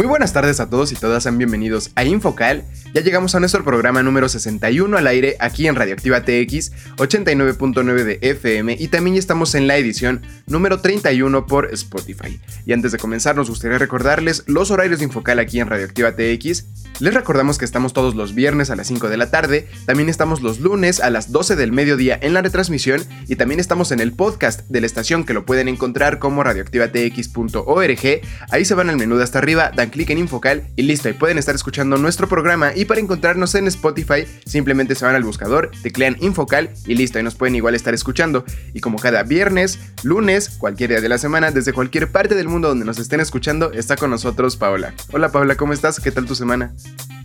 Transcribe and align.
Muy 0.00 0.06
buenas 0.06 0.32
tardes 0.32 0.60
a 0.60 0.70
todos 0.70 0.92
y 0.92 0.94
todas, 0.94 1.24
sean 1.24 1.36
bienvenidos 1.36 1.90
a 1.94 2.04
Infocal. 2.04 2.64
Ya 2.94 3.02
llegamos 3.02 3.34
a 3.34 3.38
nuestro 3.38 3.62
programa 3.62 4.02
número 4.02 4.30
61 4.30 4.96
al 4.96 5.06
aire 5.06 5.36
aquí 5.40 5.66
en 5.66 5.76
Radioactiva 5.76 6.22
TX 6.22 6.72
89.9 6.96 8.04
de 8.04 8.18
FM 8.22 8.78
y 8.80 8.88
también 8.88 9.16
estamos 9.16 9.54
en 9.54 9.66
la 9.66 9.76
edición 9.76 10.22
número 10.46 10.80
31 10.80 11.44
por 11.44 11.66
Spotify. 11.74 12.40
Y 12.64 12.72
antes 12.72 12.92
de 12.92 12.98
comenzar 12.98 13.36
nos 13.36 13.50
gustaría 13.50 13.76
recordarles 13.76 14.42
los 14.46 14.70
horarios 14.70 15.00
de 15.00 15.04
Infocal 15.04 15.38
aquí 15.38 15.60
en 15.60 15.68
Radioactiva 15.68 16.16
TX. 16.16 16.64
Les 16.98 17.14
recordamos 17.14 17.56
que 17.56 17.64
estamos 17.64 17.94
todos 17.94 18.14
los 18.14 18.34
viernes 18.34 18.68
a 18.68 18.76
las 18.76 18.88
5 18.88 19.08
de 19.08 19.16
la 19.16 19.30
tarde, 19.30 19.68
también 19.86 20.10
estamos 20.10 20.42
los 20.42 20.60
lunes 20.60 21.00
a 21.00 21.08
las 21.08 21.32
12 21.32 21.56
del 21.56 21.72
mediodía 21.72 22.18
en 22.20 22.34
la 22.34 22.42
retransmisión 22.42 23.02
y 23.26 23.36
también 23.36 23.58
estamos 23.58 23.90
en 23.90 24.00
el 24.00 24.12
podcast 24.12 24.68
de 24.68 24.80
la 24.82 24.86
estación 24.86 25.24
que 25.24 25.32
lo 25.32 25.46
pueden 25.46 25.68
encontrar 25.68 26.18
como 26.18 26.42
radioactivatx.org. 26.42 28.20
Ahí 28.50 28.64
se 28.66 28.74
van 28.74 28.90
al 28.90 28.98
menú 28.98 29.16
de 29.16 29.24
hasta 29.24 29.38
arriba, 29.38 29.70
dan 29.74 29.88
clic 29.88 30.10
en 30.10 30.18
Infocal 30.18 30.68
y 30.76 30.82
listo, 30.82 31.08
y 31.08 31.14
pueden 31.14 31.38
estar 31.38 31.54
escuchando 31.54 31.96
nuestro 31.96 32.28
programa. 32.28 32.72
Y 32.74 32.84
para 32.84 33.00
encontrarnos 33.00 33.54
en 33.54 33.66
Spotify, 33.68 34.26
simplemente 34.44 34.94
se 34.94 35.06
van 35.06 35.14
al 35.14 35.24
buscador, 35.24 35.70
teclean 35.82 36.16
Infocal 36.20 36.70
y 36.86 36.96
listo, 36.96 37.18
y 37.18 37.22
nos 37.22 37.34
pueden 37.34 37.54
igual 37.54 37.74
estar 37.74 37.94
escuchando. 37.94 38.44
Y 38.74 38.80
como 38.80 38.98
cada 38.98 39.22
viernes, 39.22 39.78
lunes, 40.02 40.50
cualquier 40.50 40.90
día 40.90 41.00
de 41.00 41.08
la 41.08 41.16
semana, 41.16 41.50
desde 41.50 41.72
cualquier 41.72 42.12
parte 42.12 42.34
del 42.34 42.48
mundo 42.48 42.68
donde 42.68 42.84
nos 42.84 42.98
estén 42.98 43.20
escuchando, 43.20 43.72
está 43.72 43.96
con 43.96 44.10
nosotros 44.10 44.56
Paola. 44.56 44.94
Hola 45.12 45.32
Paola, 45.32 45.56
¿cómo 45.56 45.72
estás? 45.72 45.98
¿Qué 45.98 46.10
tal 46.10 46.26
tu 46.26 46.34
semana? 46.34 46.72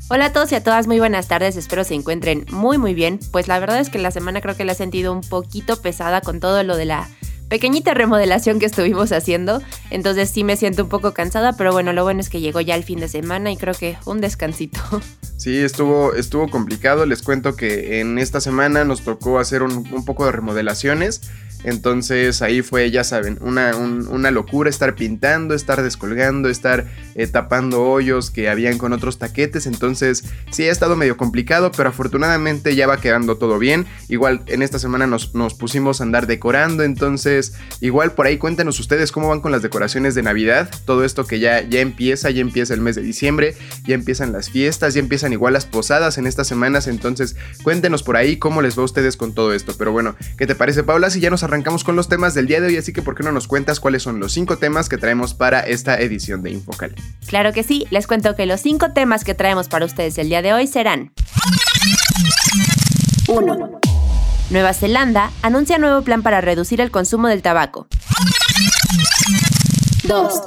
Hola 0.07 0.25
a 0.25 0.33
todos 0.33 0.51
y 0.51 0.55
a 0.55 0.63
todas, 0.63 0.85
muy 0.85 0.99
buenas 0.99 1.27
tardes, 1.27 1.57
espero 1.57 1.83
se 1.83 1.95
encuentren 1.95 2.45
muy 2.51 2.77
muy 2.77 2.93
bien. 2.93 3.19
Pues 3.31 3.47
la 3.47 3.59
verdad 3.59 3.79
es 3.79 3.89
que 3.89 3.97
la 3.97 4.11
semana 4.11 4.39
creo 4.39 4.55
que 4.55 4.65
la 4.65 4.73
he 4.73 4.75
sentido 4.75 5.11
un 5.11 5.21
poquito 5.21 5.81
pesada 5.81 6.21
con 6.21 6.39
todo 6.39 6.61
lo 6.63 6.77
de 6.77 6.85
la 6.85 7.09
pequeñita 7.47 7.93
remodelación 7.93 8.59
que 8.59 8.65
estuvimos 8.65 9.11
haciendo. 9.11 9.61
Entonces 9.89 10.29
sí 10.29 10.43
me 10.43 10.57
siento 10.57 10.83
un 10.83 10.89
poco 10.89 11.13
cansada, 11.13 11.53
pero 11.53 11.71
bueno, 11.71 11.93
lo 11.93 12.03
bueno 12.03 12.19
es 12.19 12.29
que 12.29 12.41
llegó 12.41 12.61
ya 12.61 12.75
el 12.75 12.83
fin 12.83 12.99
de 12.99 13.07
semana 13.07 13.51
y 13.51 13.57
creo 13.57 13.73
que 13.73 13.97
un 14.05 14.21
descansito. 14.21 14.79
Sí, 15.37 15.59
estuvo, 15.59 16.15
estuvo 16.15 16.49
complicado. 16.49 17.05
Les 17.05 17.21
cuento 17.21 17.55
que 17.55 17.99
en 17.99 18.17
esta 18.17 18.39
semana 18.39 18.85
nos 18.85 19.01
tocó 19.01 19.37
hacer 19.37 19.63
un, 19.63 19.85
un 19.93 20.05
poco 20.05 20.25
de 20.25 20.31
remodelaciones. 20.31 21.21
Entonces 21.65 22.41
ahí 22.41 22.61
fue, 22.61 22.89
ya 22.91 23.03
saben, 23.03 23.37
una, 23.41 23.75
un- 23.75 24.07
una 24.07 24.31
locura 24.31 24.69
estar 24.69 24.95
pintando, 24.95 25.53
estar 25.55 25.81
descolgando, 25.81 26.47
estar 26.47 26.85
eh, 27.15 27.27
tapando 27.27 27.83
hoyos 27.83 28.31
que 28.31 28.49
habían 28.49 28.77
con 28.77 28.93
otros 28.93 29.17
taquetes. 29.17 29.65
Entonces 29.65 30.23
sí 30.51 30.63
ha 30.63 30.71
estado 30.71 30.95
medio 30.95 31.17
complicado, 31.17 31.71
pero 31.75 31.89
afortunadamente 31.89 32.75
ya 32.75 32.87
va 32.87 32.97
quedando 33.01 33.37
todo 33.37 33.59
bien. 33.59 33.85
Igual 34.07 34.43
en 34.47 34.61
esta 34.61 34.79
semana 34.79 35.07
nos, 35.07 35.33
nos 35.35 35.55
pusimos 35.55 35.99
a 35.99 36.03
andar 36.03 36.27
decorando, 36.27 36.83
entonces 36.83 37.53
igual 37.81 38.13
por 38.13 38.27
ahí 38.27 38.37
cuéntenos 38.37 38.79
ustedes 38.79 39.11
cómo 39.11 39.29
van 39.29 39.41
con 39.41 39.51
las 39.51 39.63
decoraciones 39.63 40.13
de 40.15 40.21
Navidad. 40.21 40.69
Todo 40.85 41.03
esto 41.03 41.25
que 41.25 41.39
ya, 41.39 41.61
ya 41.61 41.79
empieza, 41.81 42.29
ya 42.29 42.41
empieza 42.41 42.73
el 42.75 42.81
mes 42.81 42.95
de 42.95 43.01
diciembre, 43.01 43.55
ya 43.87 43.95
empiezan 43.95 44.31
las 44.31 44.49
fiestas, 44.51 44.93
ya 44.93 44.99
empiezan 44.99 45.33
igual 45.33 45.53
las 45.53 45.65
posadas 45.65 46.19
en 46.19 46.27
estas 46.27 46.47
semanas. 46.47 46.87
Entonces 46.87 47.35
cuéntenos 47.63 48.03
por 48.03 48.17
ahí 48.17 48.37
cómo 48.37 48.61
les 48.61 48.77
va 48.77 48.83
a 48.83 48.85
ustedes 48.85 49.17
con 49.17 49.33
todo 49.33 49.51
esto. 49.53 49.73
Pero 49.77 49.91
bueno, 49.91 50.15
¿qué 50.37 50.45
te 50.45 50.53
parece 50.53 50.83
Paula? 50.83 51.09
Si 51.09 51.19
ya 51.19 51.29
nos 51.31 51.41
arrancamos 51.41 51.54
con 51.63 51.95
los 51.95 52.09
temas 52.09 52.33
del 52.33 52.47
día 52.47 52.59
de 52.59 52.67
hoy, 52.67 52.77
así 52.77 52.91
que 52.91 53.01
¿por 53.01 53.15
qué 53.15 53.23
no 53.23 53.31
nos 53.31 53.47
cuentas 53.47 53.79
cuáles 53.79 54.03
son 54.03 54.19
los 54.19 54.33
cinco 54.33 54.57
temas 54.57 54.89
que 54.89 54.97
traemos 54.97 55.33
para 55.33 55.61
esta 55.61 55.99
edición 55.99 56.41
de 56.41 56.51
Infocal? 56.51 56.93
Claro 57.27 57.53
que 57.53 57.63
sí, 57.63 57.85
les 57.91 58.07
cuento 58.07 58.35
que 58.35 58.45
los 58.45 58.59
cinco 58.59 58.91
temas 58.91 59.23
que 59.23 59.33
traemos 59.35 59.69
para 59.69 59.85
ustedes 59.85 60.17
el 60.17 60.29
día 60.29 60.41
de 60.41 60.53
hoy 60.53 60.67
serán 60.67 61.13
1. 63.27 63.79
Nueva 64.49 64.73
Zelanda 64.73 65.31
anuncia 65.41 65.77
nuevo 65.77 66.01
plan 66.01 66.23
para 66.23 66.41
reducir 66.41 66.81
el 66.81 66.91
consumo 66.91 67.27
del 67.27 67.41
tabaco. 67.41 67.87
2. 70.03 70.41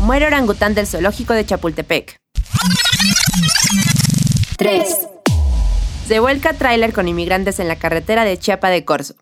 Muere 0.00 0.26
orangután 0.26 0.74
del 0.74 0.86
zoológico 0.86 1.34
de 1.34 1.44
Chapultepec. 1.44 2.16
3. 4.56 4.84
Se 6.06 6.20
vuelca 6.20 6.52
tráiler 6.52 6.92
con 6.92 7.08
inmigrantes 7.08 7.58
en 7.58 7.68
la 7.68 7.76
carretera 7.76 8.24
de 8.24 8.38
Chiapa 8.38 8.70
de 8.70 8.84
Corzo. 8.84 9.14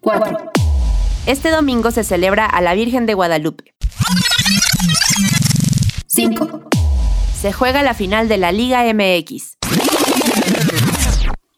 4. 0.00 0.38
Este 1.26 1.50
domingo 1.50 1.90
se 1.90 2.04
celebra 2.04 2.46
a 2.46 2.60
la 2.60 2.74
Virgen 2.74 3.06
de 3.06 3.14
Guadalupe. 3.14 3.74
5. 6.06 6.68
Se 7.38 7.52
juega 7.52 7.82
la 7.82 7.94
final 7.94 8.28
de 8.28 8.38
la 8.38 8.50
Liga 8.50 8.82
MX. 8.92 9.58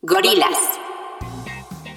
Gorilas. 0.03 0.59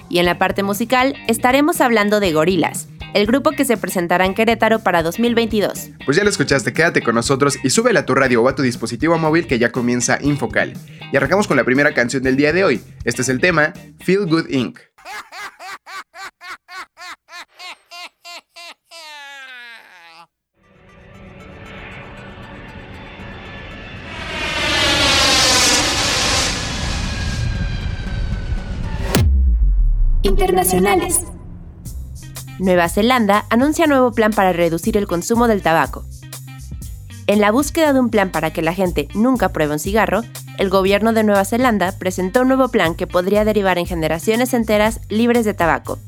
Y 0.08 0.18
en 0.20 0.26
la 0.26 0.38
parte 0.38 0.62
musical 0.62 1.16
estaremos 1.26 1.80
hablando 1.80 2.20
de 2.20 2.32
Gorilas, 2.32 2.86
el 3.14 3.26
grupo 3.26 3.52
que 3.52 3.64
se 3.64 3.76
presentará 3.76 4.26
en 4.26 4.34
Querétaro 4.34 4.80
para 4.80 5.02
2022. 5.02 5.90
Pues 6.04 6.16
ya 6.16 6.24
lo 6.24 6.30
escuchaste, 6.30 6.72
quédate 6.72 7.00
con 7.00 7.14
nosotros 7.14 7.56
y 7.62 7.70
súbele 7.70 8.00
a 8.00 8.04
tu 8.04 8.14
radio 8.14 8.42
o 8.42 8.48
a 8.48 8.54
tu 8.54 8.62
dispositivo 8.62 9.16
móvil 9.18 9.46
que 9.46 9.58
ya 9.58 9.72
comienza 9.72 10.18
Infocal. 10.20 10.74
Y 11.12 11.16
arrancamos 11.16 11.46
con 11.46 11.56
la 11.56 11.64
primera 11.64 11.94
canción 11.94 12.22
del 12.22 12.36
día 12.36 12.52
de 12.52 12.64
hoy. 12.64 12.80
Este 13.04 13.22
es 13.22 13.28
el 13.28 13.40
tema 13.40 13.72
Feel 14.00 14.26
Good 14.26 14.50
Inc. 14.50 14.80
Internacionales. 30.22 31.33
Nueva 32.60 32.88
Zelanda 32.88 33.46
anuncia 33.50 33.88
nuevo 33.88 34.12
plan 34.12 34.32
para 34.32 34.52
reducir 34.52 34.96
el 34.96 35.08
consumo 35.08 35.48
del 35.48 35.60
tabaco. 35.60 36.04
En 37.26 37.40
la 37.40 37.50
búsqueda 37.50 37.92
de 37.92 37.98
un 37.98 38.10
plan 38.10 38.30
para 38.30 38.52
que 38.52 38.62
la 38.62 38.72
gente 38.72 39.08
nunca 39.14 39.48
pruebe 39.48 39.72
un 39.72 39.78
cigarro, 39.80 40.22
el 40.58 40.70
gobierno 40.70 41.12
de 41.12 41.24
Nueva 41.24 41.44
Zelanda 41.44 41.92
presentó 41.98 42.42
un 42.42 42.48
nuevo 42.48 42.68
plan 42.68 42.94
que 42.94 43.08
podría 43.08 43.44
derivar 43.44 43.78
en 43.78 43.86
generaciones 43.86 44.54
enteras 44.54 45.00
libres 45.08 45.44
de 45.44 45.54
tabaco. 45.54 45.98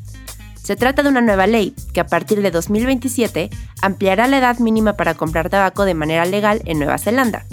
Se 0.55 0.77
trata 0.77 1.03
de 1.03 1.09
una 1.09 1.21
nueva 1.21 1.49
ley 1.49 1.75
que 1.93 2.01
a 2.01 2.07
partir 2.07 2.43
de 2.43 2.53
2027 2.53 3.51
ampliará 3.83 4.29
la 4.29 4.39
edad 4.39 4.59
mínima 4.59 4.93
para 4.93 5.15
comprar 5.15 5.49
tabaco 5.49 5.85
de 5.85 5.95
manera 5.95 6.27
legal 6.27 6.63
en 6.65 6.79
Nueva 6.79 6.99
Zelanda. 6.99 7.45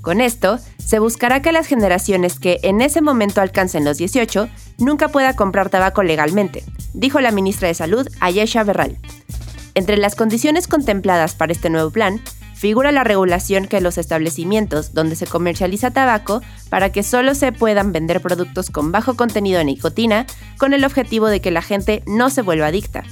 Con 0.00 0.22
esto, 0.22 0.58
se 0.78 1.00
buscará 1.00 1.42
que 1.42 1.52
las 1.52 1.66
generaciones 1.66 2.38
que 2.38 2.60
en 2.62 2.80
ese 2.80 3.02
momento 3.02 3.42
alcancen 3.42 3.84
los 3.84 3.98
18 3.98 4.48
nunca 4.78 5.08
pueda 5.08 5.34
comprar 5.34 5.68
tabaco 5.68 6.02
legalmente, 6.02 6.64
dijo 6.94 7.20
la 7.20 7.32
ministra 7.32 7.68
de 7.68 7.74
Salud, 7.74 8.08
Ayesha 8.20 8.64
Berral. 8.64 8.98
Entre 9.74 9.96
las 9.96 10.16
condiciones 10.16 10.66
contempladas 10.66 11.34
para 11.34 11.52
este 11.52 11.70
nuevo 11.70 11.90
plan, 11.90 12.20
figura 12.54 12.90
la 12.90 13.04
regulación 13.04 13.68
que 13.68 13.80
los 13.80 13.98
establecimientos 13.98 14.92
donde 14.92 15.14
se 15.14 15.26
comercializa 15.26 15.92
tabaco 15.92 16.42
para 16.68 16.90
que 16.90 17.04
solo 17.04 17.34
se 17.36 17.52
puedan 17.52 17.92
vender 17.92 18.20
productos 18.20 18.70
con 18.70 18.90
bajo 18.90 19.14
contenido 19.14 19.58
de 19.58 19.64
nicotina 19.64 20.26
con 20.58 20.72
el 20.72 20.84
objetivo 20.84 21.28
de 21.28 21.40
que 21.40 21.52
la 21.52 21.62
gente 21.62 22.02
no 22.06 22.30
se 22.30 22.42
vuelva 22.42 22.66
adicta. 22.66 23.04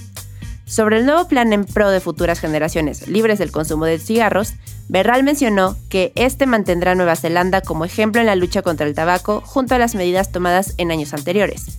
Sobre 0.65 0.99
el 0.99 1.07
nuevo 1.07 1.29
plan 1.29 1.53
en 1.53 1.65
pro 1.65 1.91
de 1.91 2.01
futuras 2.01 2.41
generaciones 2.41 3.07
libres 3.07 3.39
del 3.39 3.53
consumo 3.53 3.85
de 3.85 4.01
cigarros, 4.01 4.55
Berral 4.89 5.23
mencionó 5.23 5.77
que 5.89 6.11
este 6.17 6.47
mantendrá 6.47 6.93
a 6.93 6.95
Nueva 6.97 7.15
Zelanda 7.15 7.61
como 7.61 7.85
ejemplo 7.85 8.21
en 8.21 8.27
la 8.27 8.35
lucha 8.35 8.63
contra 8.63 8.85
el 8.85 8.95
tabaco 8.95 9.43
junto 9.47 9.77
a 9.77 9.79
las 9.79 9.95
medidas 9.95 10.33
tomadas 10.33 10.75
en 10.79 10.91
años 10.91 11.15
anteriores. 11.15 11.79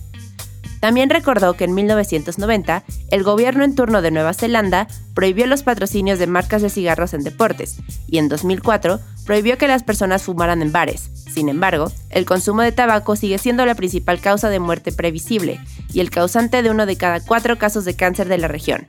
También 0.80 1.10
recordó 1.10 1.54
que 1.54 1.64
en 1.64 1.74
1990 1.74 2.84
el 3.10 3.22
gobierno 3.22 3.64
en 3.64 3.74
turno 3.74 4.02
de 4.02 4.10
Nueva 4.10 4.34
Zelanda 4.34 4.88
prohibió 5.14 5.46
los 5.46 5.62
patrocinios 5.62 6.18
de 6.18 6.26
marcas 6.26 6.62
de 6.62 6.70
cigarros 6.70 7.14
en 7.14 7.24
deportes 7.24 7.76
y 8.06 8.18
en 8.18 8.28
2004 8.28 9.00
prohibió 9.26 9.58
que 9.58 9.68
las 9.68 9.82
personas 9.82 10.22
fumaran 10.22 10.62
en 10.62 10.72
bares. 10.72 11.10
Sin 11.32 11.48
embargo, 11.48 11.92
el 12.10 12.24
consumo 12.24 12.62
de 12.62 12.72
tabaco 12.72 13.16
sigue 13.16 13.38
siendo 13.38 13.66
la 13.66 13.74
principal 13.74 14.20
causa 14.20 14.48
de 14.48 14.60
muerte 14.60 14.92
previsible 14.92 15.60
y 15.92 16.00
el 16.00 16.10
causante 16.10 16.62
de 16.62 16.70
uno 16.70 16.86
de 16.86 16.96
cada 16.96 17.20
cuatro 17.20 17.58
casos 17.58 17.84
de 17.84 17.94
cáncer 17.94 18.28
de 18.28 18.38
la 18.38 18.48
región. 18.48 18.86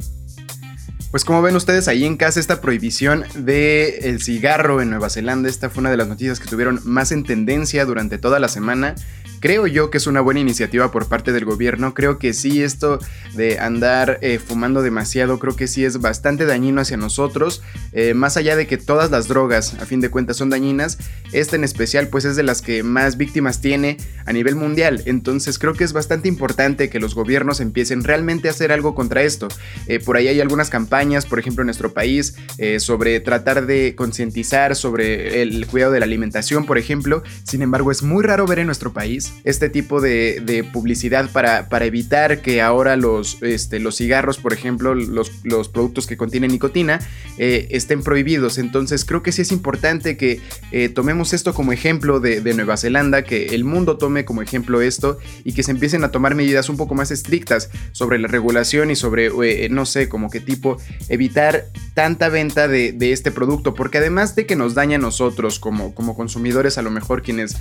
Pues 1.11 1.25
como 1.25 1.41
ven 1.41 1.55
ustedes 1.55 1.87
ahí 1.87 2.05
en 2.05 2.17
casa 2.17 2.39
esta 2.39 2.61
prohibición 2.61 3.25
del 3.33 4.21
cigarro 4.21 4.79
en 4.79 4.91
Nueva 4.91 5.09
Zelanda, 5.09 5.49
esta 5.49 5.71
fue 5.71 5.81
una 5.81 5.89
de 5.89 5.97
las 5.97 6.07
noticias 6.07 6.39
que 6.39 6.47
tuvieron 6.47 6.81
más 6.83 7.11
en 7.11 7.23
tendencia 7.23 7.83
durante 7.85 8.19
toda 8.19 8.39
la 8.39 8.47
semana 8.47 8.93
Creo 9.39 9.67
yo 9.67 9.89
que 9.89 9.97
es 9.97 10.07
una 10.07 10.19
buena 10.21 10.41
iniciativa 10.41 10.91
por 10.91 11.07
parte 11.07 11.31
del 11.31 11.45
gobierno. 11.45 11.93
Creo 11.93 12.19
que 12.19 12.33
sí, 12.33 12.61
esto 12.61 12.99
de 13.35 13.57
andar 13.59 14.19
eh, 14.21 14.37
fumando 14.39 14.81
demasiado, 14.81 15.39
creo 15.39 15.55
que 15.55 15.67
sí 15.67 15.85
es 15.85 16.01
bastante 16.01 16.45
dañino 16.45 16.81
hacia 16.81 16.97
nosotros. 16.97 17.61
Eh, 17.93 18.13
más 18.13 18.35
allá 18.35 18.57
de 18.57 18.67
que 18.67 18.77
todas 18.77 19.11
las 19.11 19.27
drogas, 19.27 19.75
a 19.75 19.85
fin 19.85 20.01
de 20.01 20.09
cuentas, 20.09 20.37
son 20.37 20.49
dañinas, 20.49 20.97
esta 21.31 21.55
en 21.55 21.63
especial, 21.63 22.09
pues 22.09 22.25
es 22.25 22.35
de 22.35 22.43
las 22.43 22.61
que 22.61 22.83
más 22.83 23.15
víctimas 23.15 23.61
tiene 23.61 23.97
a 24.25 24.33
nivel 24.33 24.55
mundial. 24.55 25.03
Entonces 25.05 25.57
creo 25.57 25.73
que 25.73 25.85
es 25.85 25.93
bastante 25.93 26.27
importante 26.27 26.89
que 26.89 26.99
los 26.99 27.15
gobiernos 27.15 27.61
empiecen 27.61 28.03
realmente 28.03 28.49
a 28.49 28.51
hacer 28.51 28.73
algo 28.73 28.93
contra 28.93 29.23
esto. 29.23 29.47
Eh, 29.87 29.99
por 29.99 30.17
ahí 30.17 30.27
hay 30.27 30.41
algunas 30.41 30.69
campañas, 30.69 31.25
por 31.25 31.39
ejemplo, 31.39 31.61
en 31.61 31.67
nuestro 31.67 31.93
país, 31.93 32.35
sobre 32.79 33.19
tratar 33.19 33.65
de 33.65 33.95
concientizar 33.95 34.75
sobre 34.75 35.41
el 35.41 35.65
cuidado 35.67 35.93
de 35.93 35.99
la 35.99 36.05
alimentación, 36.05 36.65
por 36.65 36.77
ejemplo. 36.77 37.23
Sin 37.43 37.61
embargo, 37.61 37.91
es 37.91 38.03
muy 38.03 38.23
raro 38.23 38.45
ver 38.45 38.59
en 38.59 38.65
nuestro 38.65 38.91
país 38.91 39.28
este 39.43 39.69
tipo 39.69 40.01
de, 40.01 40.65
publicidad 40.73 41.29
para, 41.31 41.85
evitar 41.85 42.41
que 42.41 42.61
ahora 42.61 42.95
los, 42.95 43.41
este, 43.41 43.79
cigarros, 43.91 44.37
por 44.37 44.53
ejemplo, 44.53 44.93
los, 44.95 45.29
productos 45.69 46.07
que 46.07 46.17
contienen 46.17 46.51
nicotina, 46.51 46.99
eh, 47.37 47.67
estén 47.71 48.03
prohibidos. 48.03 48.57
Entonces 48.57 49.05
creo 49.05 49.23
que 49.23 49.31
sí 49.31 49.41
es 49.41 49.51
importante 49.51 50.17
que 50.17 50.41
eh, 50.71 50.89
tomemos 50.89 51.33
esto 51.33 51.53
como 51.53 51.71
ejemplo 51.71 52.19
de, 52.19 52.39
Nueva 52.53 52.77
Zelanda, 52.77 53.23
que 53.23 53.47
el 53.47 53.63
mundo 53.63 53.97
tome 53.97 54.25
como 54.25 54.41
ejemplo 54.41 54.81
esto 54.81 55.17
y 55.43 55.53
que 55.53 55.63
se 55.63 55.71
empiecen 55.71 56.03
a 56.03 56.11
tomar 56.11 56.35
medidas 56.35 56.67
un 56.67 56.77
poco 56.77 56.95
más 56.95 57.11
estrictas 57.11 57.69
sobre 57.91 58.19
la 58.19 58.27
regulación 58.27 58.91
y 58.91 58.95
sobre, 58.95 59.27
eh, 59.27 59.69
no 59.69 59.85
sé, 59.85 60.09
como 60.09 60.29
qué 60.29 60.39
tipo, 60.39 60.77
evitar 61.07 61.67
tanta 61.93 62.29
venta 62.29 62.67
de, 62.67 62.95
este 62.99 63.31
producto, 63.31 63.73
porque 63.73 63.97
además 63.97 64.35
de 64.35 64.45
que 64.45 64.55
nos 64.55 64.73
daña 64.73 64.97
a 64.97 64.99
nosotros 64.99 65.59
como 65.59 65.93
consumidores, 65.93 66.77
a 66.77 66.81
lo 66.81 66.91
mejor 66.91 67.21
quienes 67.21 67.55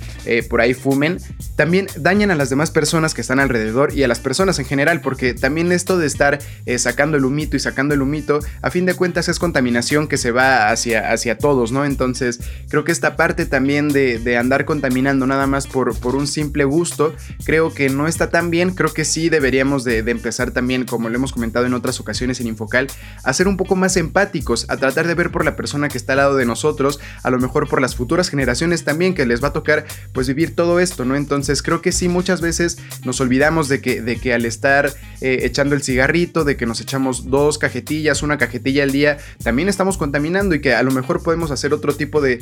por 0.49 0.61
ahí 0.61 0.73
fumen, 0.73 1.17
también 1.59 1.87
dañan 1.97 2.31
a 2.31 2.35
las 2.35 2.49
demás 2.49 2.71
personas 2.71 3.13
que 3.13 3.19
están 3.19 3.37
alrededor 3.37 3.93
y 3.93 4.03
a 4.03 4.07
las 4.07 4.21
personas 4.21 4.57
en 4.59 4.65
general, 4.65 5.01
porque 5.01 5.33
también 5.33 5.73
esto 5.73 5.97
de 5.97 6.07
estar 6.07 6.39
eh, 6.65 6.79
sacando 6.79 7.17
el 7.17 7.25
humito 7.25 7.57
y 7.57 7.59
sacando 7.59 7.93
el 7.93 8.01
humito, 8.01 8.39
a 8.61 8.71
fin 8.71 8.85
de 8.85 8.93
cuentas 8.93 9.27
es 9.27 9.39
contaminación 9.39 10.07
que 10.07 10.15
se 10.15 10.31
va 10.31 10.69
hacia, 10.69 11.11
hacia 11.11 11.37
todos, 11.37 11.73
¿no? 11.73 11.83
Entonces 11.83 12.39
creo 12.69 12.85
que 12.85 12.93
esta 12.93 13.17
parte 13.17 13.45
también 13.45 13.89
de, 13.89 14.37
andar 14.37 14.63
contaminando 14.63 15.27
nada 15.27 15.47
más 15.47 15.67
por, 15.67 15.99
por, 15.99 16.15
un 16.15 16.27
simple 16.27 16.63
gusto, 16.63 17.13
creo 17.43 17.73
que 17.73 17.89
no 17.89 18.07
está 18.07 18.29
tan 18.29 18.51
bien, 18.51 18.73
creo 18.73 18.93
que 18.93 19.03
sí 19.03 19.27
deberíamos 19.27 19.83
de, 19.83 19.97
empezar 19.97 20.51
también, 20.51 20.85
como 20.85 21.09
lo 21.09 21.15
hemos 21.17 21.33
comentado 21.33 21.65
en 21.65 21.73
otras 21.73 21.99
ocasiones 21.99 22.39
en 22.39 22.47
Infocal, 22.47 22.87
a 23.21 23.33
ser 23.33 23.49
un 23.49 23.57
poco 23.57 23.75
más 23.75 23.97
empáticos, 23.97 24.65
a 24.69 24.77
tratar 24.77 25.07
de 25.07 25.13
ver 25.13 25.29
por 25.29 25.43
la 25.43 25.57
persona 25.57 25.89
que 25.89 25.97
está 25.97 26.13
al 26.13 26.19
lado 26.19 26.37
de 26.37 26.45
nosotros, 26.45 27.01
a 27.21 27.29
lo 27.29 27.37
mejor 27.37 27.67
por 27.67 27.81
las 27.81 27.97
futuras 27.97 28.29
generaciones 28.29 28.85
también 28.85 29.13
que 29.13 29.25
les 29.25 29.43
va 29.43 29.49
a 29.49 29.53
tocar 29.53 29.83
pues 30.13 30.29
vivir 30.29 30.55
todo 30.55 30.79
esto, 30.79 31.03
¿no? 31.03 31.17
Entonces 31.17 31.48
creo 31.63 31.81
que 31.81 31.91
sí, 31.91 32.07
muchas 32.07 32.41
veces 32.41 32.77
nos 33.03 33.19
olvidamos 33.21 33.67
de 33.69 33.81
que, 33.81 34.01
de 34.01 34.17
que 34.17 34.33
al 34.33 34.45
estar 34.45 34.93
eh, 35.21 35.39
echando 35.43 35.75
el 35.75 35.81
cigarrito, 35.81 36.43
de 36.43 36.55
que 36.55 36.65
nos 36.65 36.81
echamos 36.81 37.29
dos 37.29 37.57
cajetillas, 37.57 38.23
una 38.23 38.37
cajetilla 38.37 38.83
al 38.83 38.91
día, 38.91 39.17
también 39.43 39.67
estamos 39.69 39.97
contaminando 39.97 40.55
y 40.55 40.61
que 40.61 40.73
a 40.73 40.83
lo 40.83 40.91
mejor 40.91 41.23
podemos 41.23 41.51
hacer 41.51 41.73
otro 41.73 41.95
tipo 41.95 42.21
de, 42.21 42.39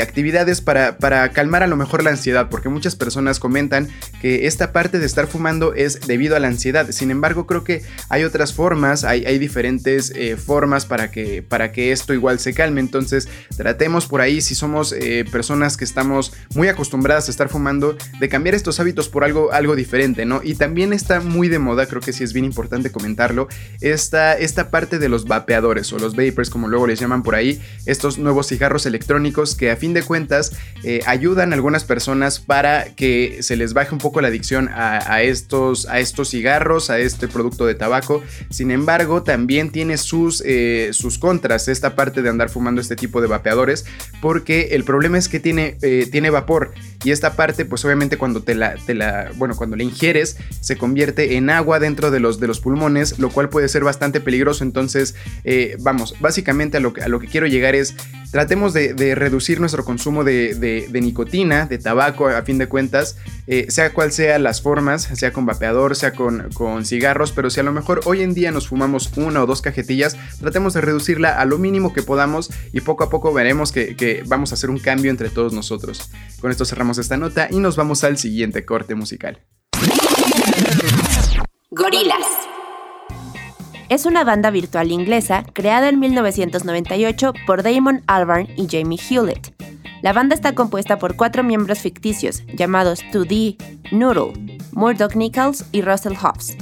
actividades 0.00 0.60
para, 0.60 0.98
para, 0.98 1.30
calmar 1.30 1.62
a 1.62 1.66
lo 1.66 1.76
mejor 1.76 2.04
la 2.04 2.10
ansiedad, 2.10 2.48
porque 2.48 2.68
muchas 2.68 2.96
personas 2.96 3.40
comentan 3.40 3.88
que 4.20 4.46
esta 4.46 4.72
parte 4.72 4.98
de 4.98 5.06
estar 5.06 5.26
fumando 5.26 5.74
es 5.74 6.00
debido 6.06 6.36
a 6.36 6.40
la 6.40 6.48
ansiedad. 6.48 6.90
Sin 6.90 7.10
embargo, 7.10 7.46
creo 7.46 7.64
que 7.64 7.82
hay 8.08 8.24
otras 8.24 8.54
formas, 8.54 9.04
hay, 9.04 9.24
hay 9.24 9.38
diferentes 9.38 10.12
eh, 10.14 10.36
formas 10.36 10.86
para 10.86 11.10
que, 11.10 11.42
para 11.42 11.72
que 11.72 11.92
esto 11.92 12.14
igual 12.14 12.38
se 12.38 12.54
calme. 12.54 12.80
Entonces, 12.80 13.28
tratemos 13.56 14.06
por 14.06 14.20
ahí, 14.20 14.40
si 14.40 14.54
somos 14.54 14.92
eh, 14.92 15.24
personas 15.30 15.76
que 15.76 15.84
estamos 15.84 16.32
muy 16.54 16.68
acostumbradas 16.68 17.28
a 17.28 17.30
estar 17.30 17.48
fumando, 17.48 17.96
de 18.18 18.28
cambiar 18.28 18.49
estos 18.54 18.80
hábitos 18.80 19.08
por 19.08 19.24
algo, 19.24 19.52
algo 19.52 19.76
diferente, 19.76 20.24
¿no? 20.24 20.40
Y 20.42 20.54
también 20.54 20.92
está 20.92 21.20
muy 21.20 21.48
de 21.48 21.58
moda, 21.58 21.86
creo 21.86 22.00
que 22.00 22.12
sí 22.12 22.24
es 22.24 22.32
bien 22.32 22.44
importante 22.44 22.90
comentarlo, 22.90 23.48
esta, 23.80 24.34
esta 24.34 24.70
parte 24.70 24.98
de 24.98 25.08
los 25.08 25.24
vapeadores 25.26 25.92
o 25.92 25.98
los 25.98 26.16
vapors, 26.16 26.50
como 26.50 26.68
luego 26.68 26.86
les 26.86 27.00
llaman 27.00 27.22
por 27.22 27.34
ahí, 27.34 27.60
estos 27.86 28.18
nuevos 28.18 28.48
cigarros 28.48 28.86
electrónicos 28.86 29.54
que 29.54 29.70
a 29.70 29.76
fin 29.76 29.94
de 29.94 30.02
cuentas 30.02 30.52
eh, 30.82 31.00
ayudan 31.06 31.52
a 31.52 31.54
algunas 31.54 31.84
personas 31.84 32.40
para 32.40 32.94
que 32.94 33.38
se 33.42 33.56
les 33.56 33.72
baje 33.72 33.94
un 33.94 34.00
poco 34.00 34.20
la 34.20 34.28
adicción 34.28 34.70
a, 34.72 35.22
estos, 35.22 35.86
a 35.86 36.00
estos 36.00 36.30
cigarros, 36.30 36.90
a 36.90 36.98
este 36.98 37.28
producto 37.28 37.66
de 37.66 37.74
tabaco. 37.74 38.22
Sin 38.50 38.70
embargo, 38.70 39.22
también 39.22 39.70
tiene 39.70 39.96
sus, 39.96 40.42
eh, 40.46 40.90
sus 40.92 41.18
contras 41.18 41.68
esta 41.68 41.94
parte 41.94 42.22
de 42.22 42.28
andar 42.28 42.48
fumando 42.48 42.80
este 42.80 42.96
tipo 42.96 43.20
de 43.20 43.26
vapeadores, 43.26 43.84
porque 44.20 44.68
el 44.72 44.84
problema 44.84 45.18
es 45.18 45.28
que 45.28 45.40
tiene, 45.40 45.76
eh, 45.82 46.08
tiene 46.10 46.30
vapor 46.30 46.72
y 47.04 47.10
esta 47.10 47.34
parte 47.34 47.64
pues 47.64 47.84
obviamente 47.84 48.18
cuando 48.18 48.39
te 48.42 48.54
la, 48.54 49.30
bueno, 49.36 49.56
cuando 49.56 49.76
la 49.76 49.82
ingieres, 49.82 50.36
se 50.60 50.76
convierte 50.76 51.36
en 51.36 51.50
agua 51.50 51.78
dentro 51.78 52.10
de 52.10 52.20
los, 52.20 52.40
de 52.40 52.46
los 52.46 52.60
pulmones, 52.60 53.18
lo 53.18 53.30
cual 53.30 53.48
puede 53.48 53.68
ser 53.68 53.84
bastante 53.84 54.20
peligroso. 54.20 54.64
Entonces, 54.64 55.14
eh, 55.44 55.76
vamos, 55.80 56.14
básicamente 56.20 56.78
a 56.78 56.80
lo, 56.80 56.92
a 57.02 57.08
lo 57.08 57.20
que 57.20 57.26
quiero 57.26 57.46
llegar 57.46 57.74
es, 57.74 57.94
tratemos 58.30 58.72
de, 58.72 59.14
reducir 59.14 59.60
nuestro 59.60 59.84
consumo 59.84 60.24
de, 60.24 60.88
nicotina, 60.92 61.66
de 61.66 61.78
tabaco, 61.78 62.28
a 62.28 62.42
fin 62.42 62.58
de 62.58 62.68
cuentas, 62.68 63.16
eh, 63.46 63.66
sea 63.68 63.92
cual 63.92 64.12
sea 64.12 64.38
las 64.38 64.62
formas, 64.62 65.02
sea 65.02 65.32
con 65.32 65.46
vapeador, 65.46 65.96
sea 65.96 66.12
con, 66.12 66.50
con 66.54 66.84
cigarros, 66.84 67.32
pero 67.32 67.50
si 67.50 67.60
a 67.60 67.62
lo 67.62 67.72
mejor 67.72 68.00
hoy 68.04 68.22
en 68.22 68.34
día 68.34 68.52
nos 68.52 68.68
fumamos 68.68 69.10
una 69.16 69.42
o 69.42 69.46
dos 69.46 69.62
cajetillas, 69.62 70.16
tratemos 70.38 70.74
de 70.74 70.80
reducirla 70.80 71.40
a 71.40 71.44
lo 71.44 71.58
mínimo 71.58 71.92
que 71.92 72.02
podamos 72.02 72.50
y 72.72 72.80
poco 72.80 73.04
a 73.04 73.10
poco 73.10 73.32
veremos 73.32 73.72
que, 73.72 73.96
que 73.96 74.22
vamos 74.26 74.52
a 74.52 74.54
hacer 74.54 74.70
un 74.70 74.78
cambio 74.78 75.10
entre 75.10 75.28
todos 75.28 75.52
nosotros. 75.52 76.10
Con 76.40 76.50
esto 76.50 76.64
cerramos 76.64 76.98
esta 76.98 77.16
nota 77.16 77.48
y 77.50 77.58
nos 77.58 77.76
vamos 77.76 78.04
al 78.04 78.16
siguiente 78.16 78.29
corte 78.66 78.94
musical. 78.94 79.38
Gorilas. 81.70 82.26
Es 83.88 84.06
una 84.06 84.24
banda 84.24 84.50
virtual 84.50 84.92
inglesa 84.92 85.44
creada 85.52 85.88
en 85.88 85.98
1998 85.98 87.32
por 87.46 87.62
Damon 87.62 88.02
Albarn 88.06 88.48
y 88.56 88.68
Jamie 88.70 88.98
Hewlett. 88.98 89.52
La 90.02 90.12
banda 90.12 90.34
está 90.34 90.54
compuesta 90.54 90.98
por 90.98 91.16
cuatro 91.16 91.42
miembros 91.42 91.80
ficticios 91.80 92.42
llamados 92.54 93.02
2D, 93.12 93.56
Noodle, 93.90 94.32
Murdoch 94.72 95.14
Nichols 95.14 95.64
y 95.72 95.82
Russell 95.82 96.14
Hobbs. 96.14 96.56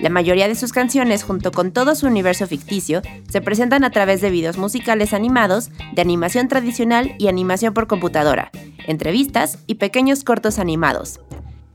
La 0.00 0.10
mayoría 0.10 0.48
de 0.48 0.54
sus 0.54 0.72
canciones, 0.72 1.22
junto 1.22 1.52
con 1.52 1.72
todo 1.72 1.94
su 1.94 2.06
universo 2.06 2.46
ficticio, 2.46 3.02
se 3.28 3.40
presentan 3.40 3.84
a 3.84 3.90
través 3.90 4.20
de 4.20 4.30
videos 4.30 4.58
musicales 4.58 5.12
animados, 5.12 5.70
de 5.92 6.02
animación 6.02 6.48
tradicional 6.48 7.14
y 7.18 7.28
animación 7.28 7.74
por 7.74 7.86
computadora, 7.86 8.50
entrevistas 8.86 9.58
y 9.66 9.76
pequeños 9.76 10.24
cortos 10.24 10.58
animados. 10.58 11.20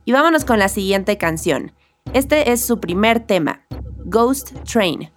Y 0.05 0.11
vámonos 0.11 0.45
con 0.45 0.59
la 0.59 0.69
siguiente 0.69 1.17
canción. 1.17 1.71
Este 2.13 2.51
es 2.51 2.65
su 2.65 2.79
primer 2.79 3.19
tema, 3.19 3.61
Ghost 4.05 4.51
Train. 4.63 5.09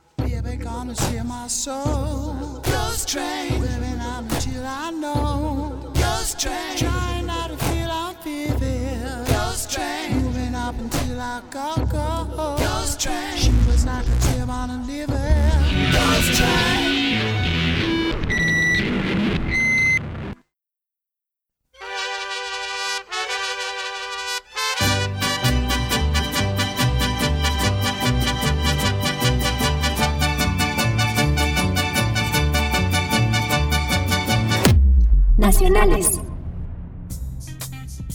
Nacionales. 35.36 36.20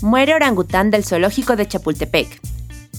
Muere 0.01 0.33
orangután 0.33 0.91
del 0.91 1.03
zoológico 1.03 1.57
de 1.57 1.67
Chapultepec. 1.67 2.39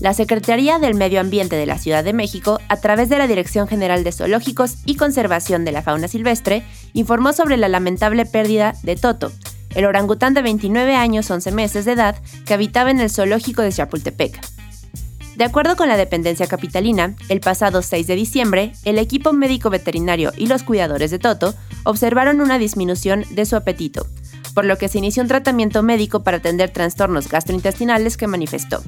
La 0.00 0.14
Secretaría 0.14 0.78
del 0.78 0.94
Medio 0.94 1.20
Ambiente 1.20 1.56
de 1.56 1.66
la 1.66 1.78
Ciudad 1.78 2.04
de 2.04 2.12
México, 2.12 2.60
a 2.68 2.76
través 2.76 3.08
de 3.08 3.18
la 3.18 3.26
Dirección 3.26 3.66
General 3.66 4.04
de 4.04 4.12
Zoológicos 4.12 4.76
y 4.84 4.96
Conservación 4.96 5.64
de 5.64 5.72
la 5.72 5.82
Fauna 5.82 6.08
Silvestre, 6.08 6.64
informó 6.92 7.32
sobre 7.32 7.56
la 7.56 7.68
lamentable 7.68 8.24
pérdida 8.26 8.74
de 8.82 8.96
Toto, 8.96 9.32
el 9.74 9.84
orangután 9.84 10.34
de 10.34 10.42
29 10.42 10.94
años 10.94 11.30
11 11.30 11.50
meses 11.52 11.84
de 11.84 11.92
edad 11.92 12.16
que 12.46 12.54
habitaba 12.54 12.90
en 12.90 13.00
el 13.00 13.10
zoológico 13.10 13.62
de 13.62 13.72
Chapultepec. 13.72 14.40
De 15.36 15.44
acuerdo 15.44 15.76
con 15.76 15.88
la 15.88 15.96
dependencia 15.96 16.48
capitalina, 16.48 17.14
el 17.28 17.40
pasado 17.40 17.80
6 17.82 18.08
de 18.08 18.16
diciembre, 18.16 18.72
el 18.84 18.98
equipo 18.98 19.32
médico 19.32 19.70
veterinario 19.70 20.32
y 20.36 20.46
los 20.46 20.64
cuidadores 20.64 21.12
de 21.12 21.20
Toto 21.20 21.54
observaron 21.84 22.40
una 22.40 22.58
disminución 22.58 23.24
de 23.30 23.46
su 23.46 23.54
apetito, 23.54 24.06
por 24.52 24.64
lo 24.64 24.78
que 24.78 24.88
se 24.88 24.98
inició 24.98 25.22
un 25.22 25.28
tratamiento 25.28 25.84
médico 25.84 26.24
para 26.24 26.38
atender 26.38 26.70
trastornos 26.70 27.28
gastrointestinales 27.28 28.16
que 28.16 28.26
manifestó. 28.26 28.82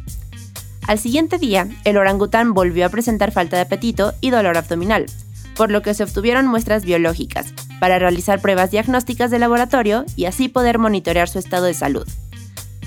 Al 0.90 0.98
siguiente 0.98 1.38
día, 1.38 1.68
el 1.84 1.98
orangután 1.98 2.52
volvió 2.52 2.84
a 2.84 2.88
presentar 2.88 3.30
falta 3.30 3.54
de 3.54 3.62
apetito 3.62 4.12
y 4.20 4.30
dolor 4.30 4.56
abdominal, 4.56 5.06
por 5.54 5.70
lo 5.70 5.82
que 5.82 5.94
se 5.94 6.02
obtuvieron 6.02 6.48
muestras 6.48 6.84
biológicas 6.84 7.54
para 7.78 8.00
realizar 8.00 8.40
pruebas 8.40 8.72
diagnósticas 8.72 9.30
de 9.30 9.38
laboratorio 9.38 10.04
y 10.16 10.24
así 10.24 10.48
poder 10.48 10.80
monitorear 10.80 11.28
su 11.28 11.38
estado 11.38 11.66
de 11.66 11.74
salud. 11.74 12.08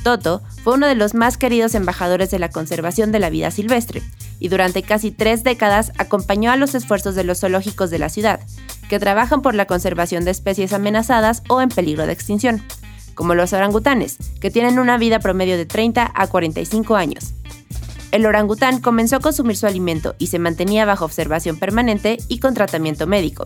Toto 0.04 0.42
fue 0.66 0.74
uno 0.74 0.86
de 0.88 0.96
los 0.96 1.14
más 1.14 1.38
queridos 1.38 1.76
embajadores 1.76 2.30
de 2.30 2.40
la 2.40 2.50
conservación 2.50 3.14
de 3.14 3.20
la 3.20 3.30
vida 3.30 3.52
silvestre 3.52 4.02
y 4.38 4.50
durante 4.50 4.84
casi 4.84 5.12
tres 5.12 5.46
décadas 5.46 5.94
acompañó 5.98 6.52
a 6.52 6.58
los 6.58 6.76
esfuerzos 6.76 7.16
de 7.16 7.24
los 7.24 7.40
zoológicos 7.40 7.90
de 7.90 8.00
la 8.00 8.10
ciudad, 8.10 8.42
que 8.90 9.00
trabajan 9.00 9.42
por 9.42 9.56
la 9.56 9.66
conservación 9.66 10.26
de 10.26 10.32
especies 10.32 10.74
amenazadas 10.74 11.42
o 11.48 11.62
en 11.62 11.70
peligro 11.70 12.06
de 12.06 12.12
extinción, 12.12 12.64
como 13.16 13.34
los 13.34 13.54
orangutanes, 13.54 14.18
que 14.42 14.52
tienen 14.52 14.78
una 14.78 14.98
vida 14.98 15.20
promedio 15.20 15.56
de 15.56 15.66
30 15.66 16.12
a 16.14 16.28
45 16.28 16.98
años 16.98 17.34
el 18.14 18.28
orangután 18.28 18.80
comenzó 18.80 19.16
a 19.16 19.20
consumir 19.20 19.58
su 19.58 19.66
alimento 19.66 20.16
y 20.20 20.28
se 20.28 20.38
mantenía 20.38 20.86
bajo 20.86 21.04
observación 21.04 21.58
permanente 21.58 22.20
y 22.28 22.38
con 22.38 22.54
tratamiento 22.54 23.08
médico. 23.08 23.44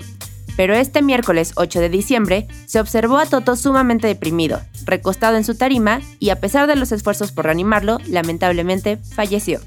Pero 0.57 0.75
este 0.75 1.01
miércoles 1.01 1.53
8 1.55 1.79
de 1.79 1.89
diciembre 1.89 2.47
se 2.65 2.81
observó 2.81 3.17
a 3.17 3.25
Toto 3.25 3.55
sumamente 3.55 4.07
deprimido, 4.07 4.59
recostado 4.85 5.37
en 5.37 5.45
su 5.45 5.55
tarima 5.55 6.01
y 6.19 6.31
a 6.31 6.41
pesar 6.41 6.67
de 6.67 6.75
los 6.75 6.91
esfuerzos 6.91 7.31
por 7.31 7.45
reanimarlo, 7.45 7.99
lamentablemente 8.07 8.97
falleció. 9.15 9.61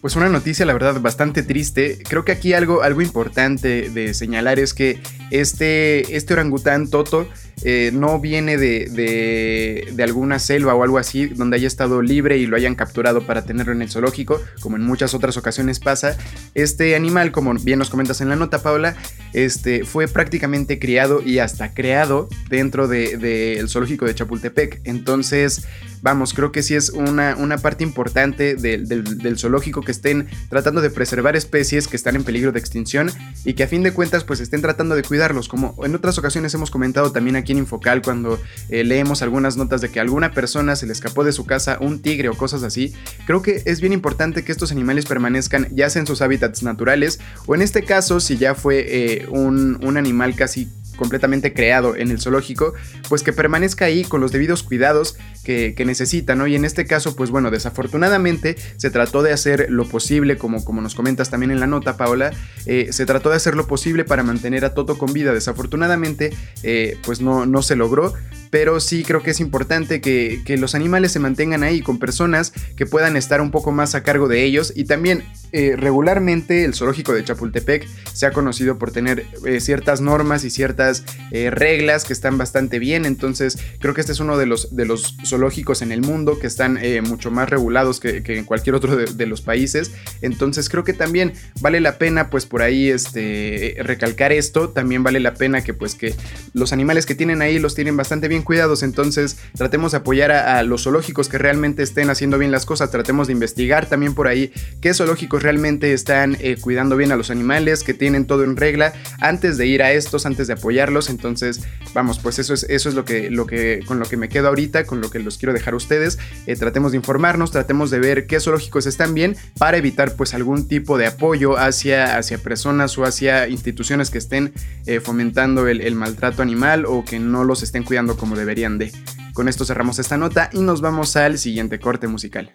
Pues 0.00 0.16
una 0.16 0.30
noticia, 0.30 0.66
la 0.66 0.72
verdad, 0.72 1.00
bastante 1.00 1.42
triste. 1.42 1.98
Creo 2.08 2.24
que 2.24 2.32
aquí 2.32 2.52
algo, 2.52 2.82
algo 2.82 3.02
importante 3.02 3.90
de 3.90 4.14
señalar 4.14 4.58
es 4.58 4.74
que 4.74 4.98
este, 5.30 6.16
este 6.16 6.32
orangután 6.32 6.88
Toto 6.88 7.28
eh, 7.62 7.90
no 7.92 8.18
viene 8.20 8.56
de, 8.56 9.86
de, 9.92 10.02
alguna 10.02 10.38
selva 10.38 10.74
o 10.74 10.82
algo 10.82 10.98
así 10.98 11.26
donde 11.26 11.56
haya 11.56 11.66
estado 11.66 12.00
libre 12.00 12.38
y 12.38 12.46
lo 12.46 12.56
hayan 12.56 12.74
capturado 12.74 13.26
para 13.26 13.44
tenerlo 13.44 13.72
en 13.72 13.82
el 13.82 13.90
zoológico, 13.90 14.40
como 14.60 14.76
en 14.76 14.82
muchas 14.82 15.12
otras 15.12 15.36
ocasiones 15.36 15.78
pasa. 15.78 16.16
Este 16.54 16.96
animal, 16.96 17.32
como 17.32 17.52
bien 17.54 17.78
nos 17.78 17.90
comentas 17.90 18.20
en 18.22 18.30
la 18.30 18.36
nota, 18.36 18.62
Paula, 18.62 18.96
este, 19.34 19.84
fue 19.84 20.08
prácticamente 20.08 20.78
criado 20.78 21.22
y 21.22 21.38
hasta 21.38 21.74
creado 21.74 22.28
dentro 22.48 22.88
del 22.88 23.20
de, 23.20 23.64
zoológico 23.68 24.06
de 24.06 24.14
Chapultepec. 24.14 24.80
Entonces, 24.84 25.66
vamos, 26.02 26.32
creo 26.32 26.52
que 26.52 26.62
sí 26.62 26.74
es 26.74 26.90
una, 26.90 27.36
una 27.36 27.58
parte 27.58 27.84
importante 27.84 28.54
del, 28.56 28.88
del, 28.88 29.38
zoológico 29.38 29.82
que 29.82 29.92
estén 29.92 30.28
tratando 30.48 30.80
de 30.80 30.90
preservar 30.90 31.36
especies 31.36 31.88
que 31.88 31.96
están 31.96 32.16
en 32.16 32.24
peligro 32.24 32.52
de 32.52 32.58
extinción 32.58 33.10
y 33.44 33.52
que 33.52 33.64
a 33.64 33.68
fin 33.68 33.82
de 33.82 33.92
cuentas 33.92 34.24
pues 34.24 34.40
estén 34.40 34.62
tratando 34.62 34.94
de 34.94 35.02
cuidarlos, 35.02 35.48
como 35.48 35.74
en 35.84 35.94
otras 35.94 36.18
ocasiones 36.18 36.54
hemos 36.54 36.70
comentado 36.70 37.12
también 37.12 37.36
aquí 37.36 37.49
en 37.52 37.58
Infocal 37.58 38.02
cuando 38.02 38.40
eh, 38.68 38.84
leemos 38.84 39.22
algunas 39.22 39.56
notas 39.56 39.80
de 39.80 39.90
que 39.90 39.98
a 39.98 40.02
alguna 40.02 40.32
persona 40.32 40.76
se 40.76 40.86
le 40.86 40.92
escapó 40.92 41.24
de 41.24 41.32
su 41.32 41.46
casa 41.46 41.78
un 41.80 42.00
tigre 42.00 42.28
o 42.28 42.36
cosas 42.36 42.62
así, 42.62 42.94
creo 43.26 43.42
que 43.42 43.62
es 43.64 43.80
bien 43.80 43.92
importante 43.92 44.44
que 44.44 44.52
estos 44.52 44.72
animales 44.72 45.06
permanezcan 45.06 45.68
ya 45.72 45.90
sea 45.90 46.00
en 46.00 46.06
sus 46.06 46.22
hábitats 46.22 46.62
naturales 46.62 47.20
o 47.46 47.54
en 47.54 47.62
este 47.62 47.84
caso 47.84 48.20
si 48.20 48.36
ya 48.36 48.54
fue 48.54 48.86
eh, 48.88 49.26
un, 49.30 49.78
un 49.84 49.96
animal 49.96 50.34
casi 50.34 50.68
completamente 51.00 51.54
creado 51.54 51.96
en 51.96 52.10
el 52.10 52.20
zoológico, 52.20 52.74
pues 53.08 53.22
que 53.22 53.32
permanezca 53.32 53.86
ahí 53.86 54.04
con 54.04 54.20
los 54.20 54.32
debidos 54.32 54.62
cuidados 54.62 55.16
que, 55.42 55.74
necesita, 55.86 56.34
¿no? 56.36 56.46
Y 56.46 56.54
en 56.54 56.66
este 56.66 56.84
caso, 56.84 57.16
pues 57.16 57.30
bueno, 57.30 57.50
desafortunadamente 57.50 58.56
se 58.76 58.90
trató 58.90 59.22
de 59.22 59.32
hacer 59.32 59.68
lo 59.70 59.88
posible, 59.88 60.36
como, 60.36 60.62
como 60.62 60.82
nos 60.82 60.94
comentas 60.94 61.30
también 61.30 61.50
en 61.50 61.58
la 61.58 61.66
nota, 61.66 61.96
Paola, 61.96 62.32
eh, 62.66 62.88
se 62.92 63.06
trató 63.06 63.30
de 63.30 63.36
hacer 63.36 63.56
lo 63.56 63.66
posible 63.66 64.04
para 64.04 64.22
mantener 64.22 64.66
a 64.66 64.74
Toto 64.74 64.98
con 64.98 65.14
vida. 65.14 65.32
Desafortunadamente, 65.32 66.34
eh, 66.62 66.98
pues 67.02 67.22
no, 67.22 67.46
no 67.46 67.62
se 67.62 67.76
logró, 67.76 68.12
pero 68.50 68.80
sí 68.80 69.04
creo 69.04 69.22
que 69.22 69.30
es 69.30 69.40
importante 69.40 70.00
que, 70.00 70.42
los 70.60 70.74
animales 70.74 71.12
se 71.12 71.20
mantengan 71.20 71.62
ahí 71.62 71.80
con 71.80 71.98
personas 71.98 72.52
que 72.76 72.84
puedan 72.84 73.16
estar 73.16 73.40
un 73.40 73.52
poco 73.52 73.70
más 73.70 73.94
a 73.94 74.02
cargo 74.02 74.26
de 74.26 74.42
ellos. 74.42 74.72
Y 74.74 74.84
también 74.84 75.24
eh, 75.52 75.74
regularmente 75.76 76.64
el 76.64 76.74
zoológico 76.74 77.12
de 77.12 77.24
Chapultepec 77.24 77.86
se 78.12 78.26
ha 78.26 78.32
conocido 78.32 78.78
por 78.78 78.90
tener 78.90 79.24
eh, 79.46 79.60
ciertas 79.60 80.00
normas 80.00 80.44
y 80.44 80.50
ciertas 80.50 81.04
eh, 81.30 81.50
reglas 81.50 82.04
que 82.04 82.12
están 82.12 82.36
bastante 82.36 82.78
bien, 82.78 83.04
entonces 83.04 83.58
creo 83.78 83.94
que 83.94 84.00
este 84.00 84.12
es 84.12 84.20
uno 84.20 84.36
de 84.36 84.46
los, 84.46 84.74
de 84.76 84.84
los 84.84 85.16
zoológicos 85.24 85.82
en 85.82 85.92
el 85.92 86.02
mundo 86.02 86.38
que 86.38 86.46
están 86.46 86.78
mucho 87.04 87.30
más 87.30 87.48
regulados 87.48 88.00
que, 88.00 88.22
en 88.26 88.44
cualquier 88.44 88.74
otro 88.74 88.96
de, 88.96 89.26
los 89.26 89.42
países, 89.42 89.92
entonces 90.22 90.68
creo 90.68 90.84
que 90.84 90.92
también 90.92 91.32
vale 91.60 91.80
la 91.80 91.98
pena 91.98 92.30
pues 92.30 92.46
por 92.46 92.62
ahí 92.62 92.88
este, 92.88 93.76
recalcar 93.80 94.32
esto, 94.32 94.70
también 94.70 95.02
vale 95.02 95.20
la 95.20 95.34
pena 95.34 95.62
que 95.62 95.74
pues 95.74 95.94
que 95.94 96.14
los 96.52 96.72
animales 96.72 97.06
que 97.06 97.14
tienen 97.14 97.42
ahí 97.42 97.58
los 97.58 97.74
tienen 97.74 97.96
bastante 97.96 98.28
bien 98.28 98.39
cuidados, 98.42 98.82
entonces 98.82 99.38
tratemos 99.56 99.92
de 99.92 99.98
apoyar 99.98 100.30
a, 100.30 100.62
los 100.62 100.84
zoológicos 100.84 101.28
que 101.28 101.38
realmente 101.38 101.82
estén 101.82 102.10
haciendo 102.10 102.38
bien 102.38 102.50
las 102.50 102.66
cosas, 102.66 102.90
tratemos 102.90 103.26
de 103.26 103.32
investigar 103.32 103.86
también 103.86 104.14
por 104.14 104.28
ahí 104.28 104.52
qué 104.80 104.94
zoológicos 104.94 105.42
realmente 105.42 105.92
están 105.92 106.36
eh, 106.40 106.56
cuidando 106.60 106.96
bien 106.96 107.12
a 107.12 107.16
los 107.16 107.30
animales, 107.30 107.84
que 107.84 107.94
tienen 107.94 108.26
todo 108.26 108.44
en 108.44 108.56
regla, 108.56 108.92
antes 109.20 109.56
de 109.56 109.66
ir 109.66 109.82
a 109.82 109.92
estos, 109.92 110.26
antes 110.26 110.46
de 110.46 110.54
apoyarlos, 110.54 111.08
entonces 111.08 111.60
vamos, 111.94 112.18
pues 112.18 112.38
eso 112.38 112.54
es, 112.54 112.64
eso 112.68 112.88
es 112.88 112.94
lo 112.94 113.04
que, 113.04 113.30
lo 113.30 113.46
que, 113.46 113.82
con 113.86 113.98
lo 113.98 114.06
que 114.06 114.16
me 114.16 114.28
quedo 114.28 114.48
ahorita, 114.48 114.84
con 114.84 115.00
lo 115.00 115.10
que 115.10 115.18
los 115.18 115.38
quiero 115.38 115.52
dejar 115.52 115.74
a 115.74 115.76
ustedes, 115.76 116.18
eh, 116.46 116.56
tratemos 116.56 116.92
de 116.92 116.98
informarnos, 116.98 117.50
tratemos 117.50 117.90
de 117.90 117.98
ver 117.98 118.26
qué 118.26 118.40
zoológicos 118.40 118.86
están 118.86 119.14
bien 119.14 119.36
para 119.58 119.76
evitar 119.76 120.14
pues 120.16 120.34
algún 120.34 120.68
tipo 120.68 120.98
de 120.98 121.06
apoyo 121.06 121.58
hacia, 121.58 122.16
hacia 122.16 122.38
personas 122.38 122.96
o 122.98 123.04
hacia 123.04 123.48
instituciones 123.48 124.10
que 124.10 124.18
estén 124.18 124.52
eh, 124.86 125.00
fomentando 125.00 125.68
el, 125.68 125.80
el 125.80 125.94
maltrato 125.94 126.42
animal 126.42 126.84
o 126.86 127.04
que 127.04 127.18
no 127.18 127.44
los 127.44 127.62
estén 127.62 127.84
cuidando 127.84 128.16
como 128.16 128.29
deberían 128.36 128.78
de. 128.78 128.92
Con 129.34 129.48
esto 129.48 129.64
cerramos 129.64 129.98
esta 129.98 130.16
nota 130.16 130.50
y 130.52 130.60
nos 130.60 130.80
vamos 130.80 131.16
al 131.16 131.38
siguiente 131.38 131.78
corte 131.78 132.08
musical. 132.08 132.52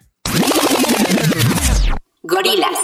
Gorilas. 2.22 2.78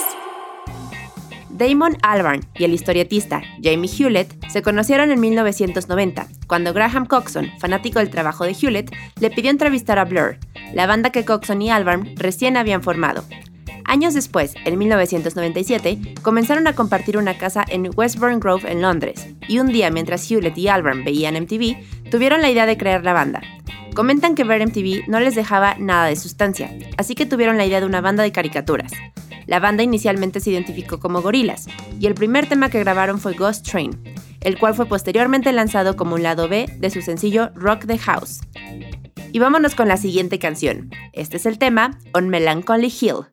Damon 1.50 1.96
Albarn 2.02 2.40
y 2.54 2.64
el 2.64 2.72
historietista 2.72 3.42
Jamie 3.62 3.90
Hewlett 3.90 4.34
se 4.48 4.62
conocieron 4.62 5.10
en 5.10 5.20
1990, 5.20 6.26
cuando 6.46 6.72
Graham 6.72 7.06
Coxon, 7.06 7.50
fanático 7.58 7.98
del 7.98 8.10
trabajo 8.10 8.44
de 8.44 8.56
Hewlett, 8.60 8.90
le 9.20 9.30
pidió 9.30 9.50
entrevistar 9.50 9.98
a 9.98 10.04
Blur, 10.04 10.38
la 10.74 10.86
banda 10.86 11.10
que 11.10 11.24
Coxon 11.24 11.60
y 11.60 11.70
Albarn 11.70 12.14
recién 12.16 12.56
habían 12.56 12.82
formado. 12.82 13.24
Años 13.84 14.14
después, 14.14 14.54
en 14.64 14.78
1997, 14.78 16.14
comenzaron 16.22 16.66
a 16.66 16.74
compartir 16.74 17.18
una 17.18 17.36
casa 17.36 17.64
en 17.68 17.90
Westbourne 17.94 18.38
Grove 18.38 18.70
en 18.70 18.82
Londres, 18.82 19.28
y 19.48 19.58
un 19.58 19.68
día 19.68 19.90
mientras 19.90 20.30
Hewlett 20.30 20.56
y 20.56 20.68
Albarn 20.68 21.04
veían 21.04 21.34
MTV, 21.34 22.10
tuvieron 22.10 22.40
la 22.42 22.50
idea 22.50 22.66
de 22.66 22.76
crear 22.76 23.04
la 23.04 23.12
banda. 23.12 23.42
Comentan 23.94 24.34
que 24.34 24.44
ver 24.44 24.66
MTV 24.66 25.08
no 25.08 25.20
les 25.20 25.34
dejaba 25.34 25.76
nada 25.78 26.06
de 26.06 26.16
sustancia, 26.16 26.74
así 26.96 27.14
que 27.14 27.26
tuvieron 27.26 27.58
la 27.58 27.66
idea 27.66 27.80
de 27.80 27.86
una 27.86 28.00
banda 28.00 28.22
de 28.22 28.32
caricaturas. 28.32 28.92
La 29.46 29.60
banda 29.60 29.82
inicialmente 29.82 30.40
se 30.40 30.50
identificó 30.50 30.98
como 30.98 31.20
Gorilas, 31.20 31.66
y 32.00 32.06
el 32.06 32.14
primer 32.14 32.46
tema 32.46 32.70
que 32.70 32.80
grabaron 32.80 33.18
fue 33.18 33.34
Ghost 33.34 33.68
Train, 33.68 33.90
el 34.40 34.58
cual 34.58 34.74
fue 34.74 34.86
posteriormente 34.86 35.52
lanzado 35.52 35.96
como 35.96 36.14
un 36.14 36.22
lado 36.22 36.48
B 36.48 36.66
de 36.78 36.90
su 36.90 37.02
sencillo 37.02 37.50
Rock 37.54 37.86
the 37.86 37.98
House. 37.98 38.40
Y 39.32 39.38
vámonos 39.38 39.74
con 39.74 39.88
la 39.88 39.96
siguiente 39.96 40.38
canción. 40.38 40.90
Este 41.12 41.38
es 41.38 41.46
el 41.46 41.58
tema 41.58 41.98
On 42.12 42.28
Melancholy 42.28 42.92
Hill. 43.00 43.31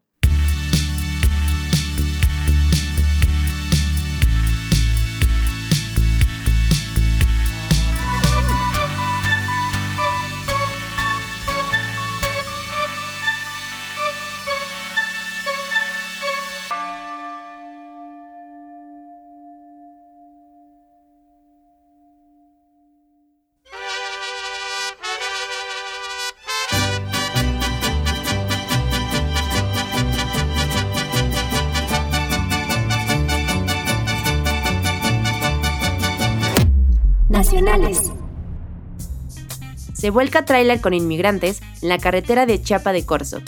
Se 39.94 40.10
vuelca 40.10 40.44
tráiler 40.44 40.82
con 40.82 40.94
inmigrantes 40.94 41.62
en 41.82 41.90
la 41.90 42.00
carretera 42.00 42.46
de 42.46 42.62
Chiapa 42.62 42.94
de 42.94 43.06
Corzo. 43.06 43.42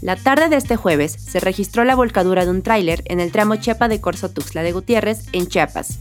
La 0.00 0.16
tarde 0.16 0.48
de 0.48 0.56
este 0.56 0.76
jueves 0.76 1.12
se 1.12 1.40
registró 1.40 1.84
la 1.84 1.94
volcadura 1.94 2.44
de 2.44 2.50
un 2.52 2.62
tráiler 2.62 3.02
en 3.04 3.20
el 3.20 3.32
tramo 3.32 3.56
Chiapa 3.56 3.88
de 3.88 4.00
Corzo 4.00 4.30
Tuxtla 4.30 4.62
de 4.62 4.72
Gutiérrez, 4.72 5.26
en 5.32 5.46
Chiapas. 5.46 5.98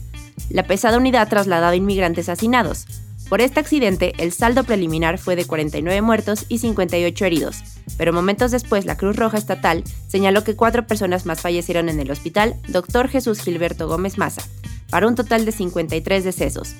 La 0.49 0.63
pesada 0.63 0.97
unidad 0.97 1.27
trasladaba 1.27 1.75
inmigrantes 1.75 2.29
hacinados. 2.29 2.85
Por 3.27 3.41
este 3.41 3.59
accidente, 3.59 4.13
el 4.19 4.31
saldo 4.31 4.63
preliminar 4.63 5.17
fue 5.17 5.35
de 5.35 5.45
49 5.45 6.01
muertos 6.01 6.45
y 6.47 6.59
58 6.59 7.25
heridos, 7.25 7.57
pero 7.97 8.13
momentos 8.13 8.51
después 8.51 8.85
la 8.85 8.95
Cruz 8.95 9.17
Roja 9.17 9.37
Estatal 9.37 9.83
señaló 10.07 10.45
que 10.45 10.55
cuatro 10.55 10.87
personas 10.87 11.25
más 11.25 11.41
fallecieron 11.41 11.89
en 11.89 11.99
el 11.99 12.09
hospital 12.09 12.55
Dr. 12.69 13.09
Jesús 13.09 13.41
Gilberto 13.41 13.87
Gómez 13.87 14.17
Maza, 14.17 14.43
para 14.89 15.07
un 15.07 15.15
total 15.15 15.45
de 15.45 15.51
53 15.51 16.23
decesos. 16.23 16.75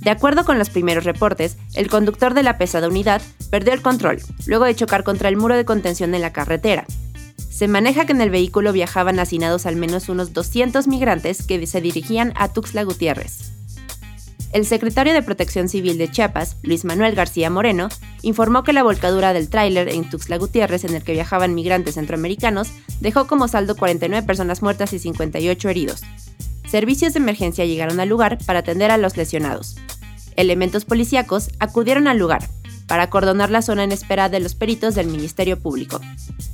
De 0.00 0.10
acuerdo 0.10 0.44
con 0.44 0.58
los 0.58 0.70
primeros 0.70 1.04
reportes, 1.04 1.58
el 1.74 1.88
conductor 1.88 2.32
de 2.32 2.42
la 2.42 2.56
pesada 2.56 2.88
unidad 2.88 3.20
perdió 3.50 3.74
el 3.74 3.82
control, 3.82 4.20
luego 4.46 4.64
de 4.64 4.74
chocar 4.74 5.04
contra 5.04 5.28
el 5.28 5.36
muro 5.36 5.56
de 5.56 5.66
contención 5.66 6.14
en 6.14 6.22
la 6.22 6.32
carretera. 6.32 6.86
Se 7.50 7.68
maneja 7.68 8.06
que 8.06 8.12
en 8.12 8.22
el 8.22 8.30
vehículo 8.30 8.72
viajaban 8.72 9.18
hacinados 9.18 9.66
al 9.66 9.76
menos 9.76 10.08
unos 10.08 10.32
200 10.32 10.88
migrantes 10.88 11.46
que 11.46 11.66
se 11.66 11.82
dirigían 11.82 12.32
a 12.36 12.48
Tuxtla 12.48 12.84
Gutiérrez. 12.84 13.52
El 14.52 14.66
secretario 14.66 15.12
de 15.12 15.22
Protección 15.22 15.68
Civil 15.68 15.98
de 15.98 16.10
Chiapas, 16.10 16.56
Luis 16.62 16.84
Manuel 16.84 17.14
García 17.14 17.50
Moreno, 17.50 17.88
informó 18.22 18.64
que 18.64 18.72
la 18.72 18.82
volcadura 18.82 19.32
del 19.32 19.48
tráiler 19.48 19.90
en 19.90 20.08
Tuxtla 20.08 20.38
Gutiérrez 20.38 20.84
en 20.84 20.94
el 20.94 21.04
que 21.04 21.12
viajaban 21.12 21.54
migrantes 21.54 21.94
centroamericanos 21.94 22.70
dejó 23.00 23.26
como 23.26 23.46
saldo 23.46 23.76
49 23.76 24.26
personas 24.26 24.62
muertas 24.62 24.92
y 24.92 24.98
58 24.98 25.68
heridos. 25.68 26.02
Servicios 26.70 27.14
de 27.14 27.18
emergencia 27.18 27.64
llegaron 27.64 27.98
al 27.98 28.08
lugar 28.08 28.38
para 28.46 28.60
atender 28.60 28.92
a 28.92 28.96
los 28.96 29.16
lesionados. 29.16 29.74
Elementos 30.36 30.84
policíacos 30.84 31.50
acudieron 31.58 32.06
al 32.06 32.18
lugar 32.18 32.48
para 32.86 33.02
acordonar 33.02 33.50
la 33.50 33.60
zona 33.60 33.82
en 33.82 33.90
espera 33.90 34.28
de 34.28 34.38
los 34.38 34.54
peritos 34.54 34.94
del 34.94 35.08
Ministerio 35.08 35.58
Público. 35.58 36.00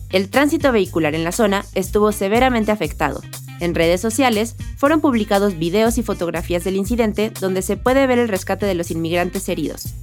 El 0.08 0.30
tránsito 0.30 0.72
vehicular 0.72 1.14
en 1.14 1.22
la 1.22 1.32
zona 1.32 1.66
estuvo 1.74 2.12
severamente 2.12 2.72
afectado. 2.72 3.20
En 3.60 3.74
redes 3.74 4.00
sociales 4.00 4.56
fueron 4.78 5.02
publicados 5.02 5.58
videos 5.58 5.98
y 5.98 6.02
fotografías 6.02 6.64
del 6.64 6.76
incidente 6.76 7.30
donde 7.38 7.60
se 7.60 7.76
puede 7.76 8.06
ver 8.06 8.18
el 8.18 8.28
rescate 8.28 8.64
de 8.64 8.74
los 8.74 8.90
inmigrantes 8.90 9.46
heridos. 9.50 9.94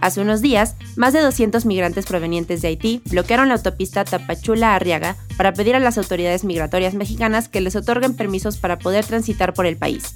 Hace 0.00 0.20
unos 0.20 0.42
días, 0.42 0.76
más 0.96 1.12
de 1.12 1.20
200 1.20 1.64
migrantes 1.66 2.06
provenientes 2.06 2.62
de 2.62 2.68
Haití 2.68 3.02
bloquearon 3.06 3.48
la 3.48 3.54
autopista 3.54 4.04
Tapachula-Arriaga 4.04 5.16
para 5.36 5.52
pedir 5.52 5.74
a 5.74 5.80
las 5.80 5.98
autoridades 5.98 6.44
migratorias 6.44 6.94
mexicanas 6.94 7.48
que 7.48 7.60
les 7.60 7.76
otorguen 7.76 8.14
permisos 8.14 8.56
para 8.56 8.78
poder 8.78 9.04
transitar 9.04 9.54
por 9.54 9.66
el 9.66 9.76
país. 9.76 10.14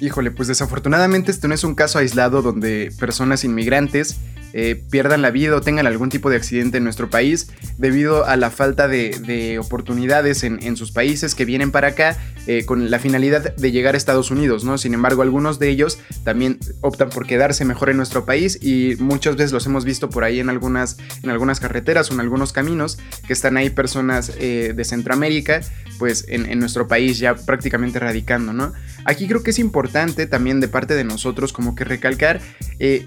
Híjole, 0.00 0.32
pues 0.32 0.48
desafortunadamente 0.48 1.30
este 1.30 1.46
no 1.46 1.54
es 1.54 1.62
un 1.62 1.76
caso 1.76 1.98
aislado 1.98 2.42
donde 2.42 2.92
personas 2.98 3.44
inmigrantes 3.44 4.18
eh, 4.52 4.82
pierdan 4.90 5.22
la 5.22 5.30
vida 5.30 5.56
o 5.56 5.60
tengan 5.60 5.86
algún 5.86 6.10
tipo 6.10 6.30
de 6.30 6.36
accidente 6.36 6.78
en 6.78 6.84
nuestro 6.84 7.10
país 7.10 7.50
debido 7.78 8.26
a 8.26 8.36
la 8.36 8.50
falta 8.50 8.88
de, 8.88 9.58
oportunidades 9.58 10.44
en, 10.44 10.76
sus 10.76 10.92
países 10.92 11.34
que 11.34 11.44
vienen 11.44 11.70
para 11.70 11.88
acá 11.88 12.16
eh, 12.46 12.64
con 12.64 12.90
la 12.90 12.98
finalidad 12.98 13.54
de 13.54 13.72
llegar 13.72 13.94
a 13.94 13.98
Estados 13.98 14.30
Unidos, 14.30 14.64
¿no? 14.64 14.78
Sin 14.78 14.94
embargo, 14.94 15.22
algunos 15.22 15.58
de 15.58 15.68
ellos 15.68 15.98
también 16.24 16.58
optan 16.80 17.10
por 17.10 17.26
quedarse 17.26 17.64
mejor 17.64 17.90
en 17.90 17.96
nuestro 17.96 18.24
país 18.24 18.58
y 18.62 18.96
muchas 18.98 19.36
veces 19.36 19.52
los 19.52 19.66
hemos 19.66 19.84
visto 19.84 20.10
por 20.10 20.24
ahí 20.24 20.40
en 20.40 20.48
algunas, 20.48 20.98
en 21.22 21.30
algunas 21.30 21.60
carreteras 21.60 22.10
o 22.10 22.14
en 22.14 22.20
algunos 22.20 22.52
caminos 22.52 22.98
que 23.26 23.32
están 23.32 23.56
ahí 23.56 23.70
personas 23.70 24.32
eh, 24.38 24.72
de 24.74 24.84
Centroamérica, 24.84 25.62
pues 26.02 26.24
en, 26.26 26.46
en, 26.46 26.58
nuestro 26.58 26.88
país 26.88 27.20
ya 27.20 27.36
prácticamente 27.36 28.00
radicando, 28.00 28.52
¿no? 28.52 28.72
Aquí 29.04 29.28
creo 29.28 29.44
que 29.44 29.50
es 29.50 29.60
importante 29.60 30.26
también 30.26 30.58
de 30.58 30.66
parte 30.66 30.96
de 30.96 31.04
nosotros 31.04 31.52
como 31.52 31.76
que 31.76 31.84
recalcar, 31.84 32.40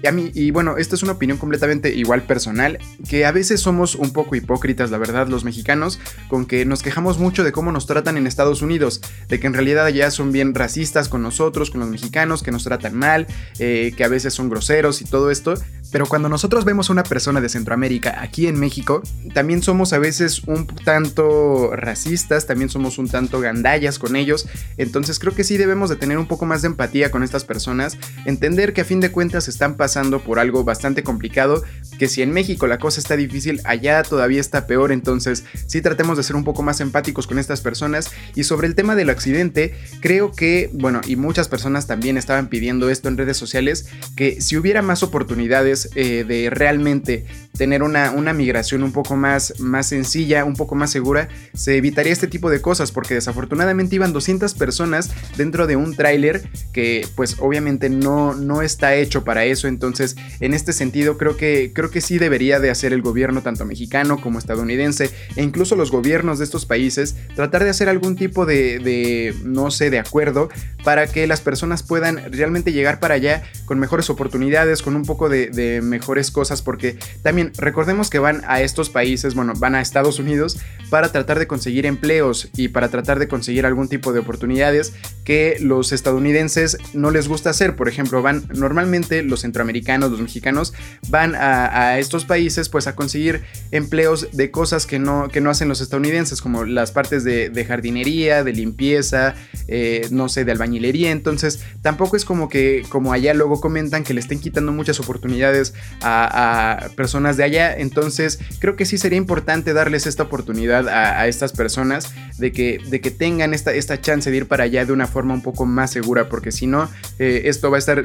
a 0.08 0.12
mí, 0.12 0.30
y 0.32 0.50
bueno, 0.50 0.78
esta 0.78 0.94
es 0.94 1.02
una 1.02 1.12
opinión 1.12 1.36
completamente 1.36 1.94
igual 1.94 2.22
personal, 2.22 2.78
que 3.06 3.26
a 3.26 3.32
veces 3.32 3.60
somos 3.60 3.96
un 3.96 4.14
poco 4.14 4.34
hipócritas, 4.34 4.90
la 4.90 4.96
verdad, 4.96 5.28
los 5.28 5.44
mexicanos, 5.44 6.00
con 6.30 6.46
que 6.46 6.64
nos 6.64 6.82
quejamos 6.82 7.18
mucho 7.18 7.44
de 7.44 7.52
cómo 7.52 7.70
nos 7.70 7.84
tratan 7.84 8.16
en 8.16 8.26
Estados 8.26 8.62
Unidos, 8.62 9.02
de 9.28 9.38
que 9.38 9.46
en 9.46 9.52
realidad 9.52 9.84
allá 9.84 10.10
son 10.10 10.32
bien 10.32 10.54
racistas 10.54 11.10
con 11.10 11.20
nosotros, 11.20 11.70
con 11.70 11.80
los 11.80 11.90
mexicanos, 11.90 12.42
que 12.42 12.50
nos 12.50 12.64
tratan 12.64 12.94
mal, 12.94 13.26
eh, 13.58 13.92
que 13.94 14.04
a 14.04 14.08
veces 14.08 14.32
son 14.32 14.48
groseros 14.48 15.02
y 15.02 15.04
todo 15.04 15.30
esto, 15.30 15.52
pero 15.92 16.06
cuando 16.06 16.28
nosotros 16.28 16.64
vemos 16.64 16.90
a 16.90 16.92
una 16.92 17.02
persona 17.02 17.40
de 17.40 17.48
Centroamérica 17.48 18.20
aquí 18.20 18.46
en 18.46 18.58
México, 18.58 19.02
también 19.34 19.62
somos 19.62 19.92
a 19.92 19.98
veces 19.98 20.42
un 20.44 20.66
tanto 20.66 21.74
racistas, 21.74 22.46
también 22.46 22.68
somos 22.68 22.85
un 22.98 23.08
tanto 23.08 23.40
gandallas 23.40 23.98
con 23.98 24.16
ellos. 24.16 24.46
Entonces 24.76 25.18
creo 25.18 25.34
que 25.34 25.44
sí 25.44 25.56
debemos 25.56 25.90
de 25.90 25.96
tener 25.96 26.18
un 26.18 26.26
poco 26.26 26.46
más 26.46 26.62
de 26.62 26.68
empatía 26.68 27.10
con 27.10 27.22
estas 27.22 27.44
personas, 27.44 27.98
entender 28.24 28.72
que 28.72 28.82
a 28.82 28.84
fin 28.84 29.00
de 29.00 29.10
cuentas 29.10 29.48
están 29.48 29.76
pasando 29.76 30.22
por 30.22 30.38
algo 30.38 30.64
bastante 30.64 31.02
complicado, 31.02 31.62
que 31.98 32.08
si 32.08 32.22
en 32.22 32.32
México 32.32 32.66
la 32.66 32.78
cosa 32.78 33.00
está 33.00 33.16
difícil, 33.16 33.60
allá 33.64 34.02
todavía 34.02 34.40
está 34.40 34.66
peor. 34.66 34.92
Entonces 34.92 35.44
sí 35.66 35.80
tratemos 35.80 36.16
de 36.16 36.22
ser 36.22 36.36
un 36.36 36.44
poco 36.44 36.62
más 36.62 36.80
empáticos 36.80 37.26
con 37.26 37.38
estas 37.38 37.60
personas. 37.60 38.10
Y 38.34 38.44
sobre 38.44 38.66
el 38.66 38.74
tema 38.74 38.94
del 38.94 39.10
accidente, 39.10 39.74
creo 40.00 40.32
que, 40.32 40.70
bueno, 40.72 41.00
y 41.06 41.16
muchas 41.16 41.48
personas 41.48 41.86
también 41.86 42.16
estaban 42.16 42.48
pidiendo 42.48 42.90
esto 42.90 43.08
en 43.08 43.16
redes 43.16 43.36
sociales, 43.36 43.88
que 44.16 44.40
si 44.40 44.56
hubiera 44.56 44.82
más 44.82 45.02
oportunidades, 45.02 45.90
eh, 45.94 46.24
de 46.26 46.50
realmente 46.50 47.26
tener 47.56 47.82
una, 47.82 48.10
una, 48.10 48.32
migración 48.32 48.82
un 48.82 48.92
poco 48.92 49.16
más, 49.16 49.58
más 49.60 49.88
sencilla, 49.88 50.44
un 50.44 50.54
poco 50.54 50.74
más 50.74 50.90
segura, 50.90 51.28
se 51.54 51.76
evitaría 51.76 52.12
este 52.12 52.26
tipo 52.26 52.50
de 52.50 52.60
cosas 52.66 52.90
porque 52.90 53.14
desafortunadamente 53.14 53.94
iban 53.94 54.12
200 54.12 54.54
personas 54.54 55.12
dentro 55.36 55.68
de 55.68 55.76
un 55.76 55.94
tráiler 55.94 56.50
que 56.72 57.06
pues 57.14 57.36
obviamente 57.38 57.88
no, 57.90 58.34
no 58.34 58.60
está 58.60 58.96
hecho 58.96 59.22
para 59.22 59.44
eso, 59.44 59.68
entonces 59.68 60.16
en 60.40 60.52
este 60.52 60.72
sentido 60.72 61.16
creo 61.16 61.36
que, 61.36 61.70
creo 61.72 61.92
que 61.92 62.00
sí 62.00 62.18
debería 62.18 62.58
de 62.58 62.70
hacer 62.70 62.92
el 62.92 63.02
gobierno 63.02 63.40
tanto 63.40 63.64
mexicano 63.64 64.20
como 64.20 64.40
estadounidense 64.40 65.12
e 65.36 65.44
incluso 65.44 65.76
los 65.76 65.92
gobiernos 65.92 66.40
de 66.40 66.44
estos 66.44 66.66
países 66.66 67.14
tratar 67.36 67.62
de 67.62 67.70
hacer 67.70 67.88
algún 67.88 68.16
tipo 68.16 68.46
de, 68.46 68.80
de 68.80 69.32
no 69.44 69.70
sé, 69.70 69.88
de 69.88 70.00
acuerdo 70.00 70.48
para 70.82 71.06
que 71.06 71.28
las 71.28 71.42
personas 71.42 71.84
puedan 71.84 72.32
realmente 72.32 72.72
llegar 72.72 72.98
para 72.98 73.14
allá 73.14 73.44
con 73.64 73.78
mejores 73.78 74.10
oportunidades, 74.10 74.82
con 74.82 74.96
un 74.96 75.04
poco 75.04 75.28
de 75.28 75.80
mejores 75.84 76.32
cosas 76.32 76.62
porque 76.62 76.98
también 77.22 77.52
recordemos 77.58 78.10
que 78.10 78.18
van 78.18 78.42
a 78.48 78.60
estos 78.60 78.90
países, 78.90 79.36
bueno, 79.36 79.52
van 79.56 79.76
a 79.76 79.80
Estados 79.80 80.18
Unidos 80.18 80.58
para 80.90 81.12
tratar 81.12 81.38
de 81.38 81.46
conseguir 81.46 81.86
empleos 81.86 82.48
y 82.56 82.68
para 82.68 82.88
tratar 82.88 83.18
de 83.18 83.28
conseguir 83.28 83.66
algún 83.66 83.88
tipo 83.88 84.12
de 84.12 84.20
oportunidades 84.20 84.92
que 85.24 85.56
los 85.60 85.92
estadounidenses 85.92 86.78
no 86.94 87.10
les 87.10 87.28
gusta 87.28 87.50
hacer. 87.50 87.76
Por 87.76 87.88
ejemplo, 87.88 88.22
van 88.22 88.44
normalmente 88.54 89.22
los 89.22 89.40
centroamericanos, 89.40 90.10
los 90.10 90.20
mexicanos, 90.20 90.72
van 91.08 91.34
a, 91.34 91.98
estos 91.98 92.24
países 92.24 92.68
pues 92.68 92.86
a 92.86 92.94
conseguir 92.94 93.42
empleos 93.70 94.28
de 94.32 94.50
cosas 94.50 94.86
que 94.86 94.98
no, 94.98 95.28
que 95.28 95.40
no 95.40 95.50
hacen 95.50 95.68
los 95.68 95.80
estadounidenses, 95.80 96.40
como 96.40 96.64
las 96.64 96.92
partes 96.92 97.24
de, 97.24 97.64
jardinería, 97.66 98.44
de 98.44 98.52
limpieza, 98.52 99.34
eh, 99.68 100.06
no 100.10 100.28
sé, 100.28 100.44
de 100.44 100.52
albañilería. 100.52 101.10
Entonces, 101.10 101.60
tampoco 101.82 102.16
es 102.16 102.24
como 102.24 102.48
que, 102.48 102.84
como 102.88 103.12
allá 103.12 103.34
luego 103.34 103.60
comentan, 103.60 104.04
que 104.04 104.14
le 104.14 104.20
estén 104.20 104.40
quitando 104.40 104.72
muchas 104.72 105.00
oportunidades 105.00 105.74
a, 106.02 106.88
personas 106.96 107.36
de 107.36 107.44
allá. 107.44 107.76
Entonces 107.76 108.38
creo 108.60 108.76
que 108.76 108.84
sí 108.86 108.98
sería 108.98 109.18
importante 109.18 109.72
darles 109.72 110.06
esta 110.06 110.24
oportunidad 110.24 110.88
a, 110.88 111.26
estas 111.26 111.52
personas 111.52 112.14
que, 112.52 112.80
de 112.86 113.00
que 113.00 113.10
tengan 113.10 113.54
esta, 113.54 113.72
esta 113.72 114.00
chance 114.00 114.30
de 114.30 114.36
ir 114.36 114.46
para 114.46 114.64
allá 114.64 114.84
de 114.84 114.92
una 114.92 115.06
forma 115.06 115.34
un 115.34 115.42
poco 115.42 115.66
más 115.66 115.90
segura, 115.90 116.28
porque 116.28 116.52
si 116.52 116.66
no, 116.66 116.88
eh, 117.18 117.42
esto 117.44 117.70
va 117.70 117.76
a 117.76 117.78
estar 117.78 118.02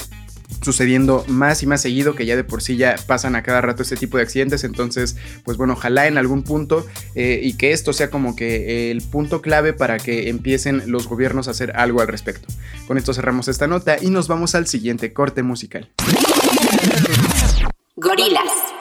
sucediendo 0.61 1.25
más 1.27 1.63
y 1.63 1.65
más 1.65 1.81
seguido, 1.81 2.15
que 2.15 2.25
ya 2.25 2.35
de 2.35 2.43
por 2.43 2.61
sí 2.61 2.77
ya 2.77 2.95
pasan 3.07 3.35
a 3.35 3.43
cada 3.43 3.61
rato 3.61 3.81
este 3.81 3.95
tipo 3.95 4.17
de 4.17 4.23
accidentes. 4.23 4.63
Entonces, 4.63 5.15
pues 5.43 5.57
bueno, 5.57 5.73
ojalá 5.73 6.07
en 6.07 6.17
algún 6.17 6.43
punto 6.43 6.85
eh, 7.15 7.39
y 7.41 7.53
que 7.53 7.71
esto 7.71 7.93
sea 7.93 8.09
como 8.09 8.35
que 8.35 8.91
el 8.91 9.01
punto 9.01 9.41
clave 9.41 9.73
para 9.73 9.97
que 9.97 10.29
empiecen 10.29 10.83
los 10.91 11.07
gobiernos 11.07 11.47
a 11.47 11.51
hacer 11.51 11.71
algo 11.75 12.01
al 12.01 12.07
respecto. 12.07 12.47
Con 12.87 12.97
esto 12.97 13.13
cerramos 13.13 13.47
esta 13.47 13.67
nota 13.67 13.97
y 14.01 14.09
nos 14.09 14.27
vamos 14.27 14.55
al 14.55 14.67
siguiente 14.67 15.13
corte 15.13 15.43
musical. 15.43 15.89
Gorilas. 17.95 18.80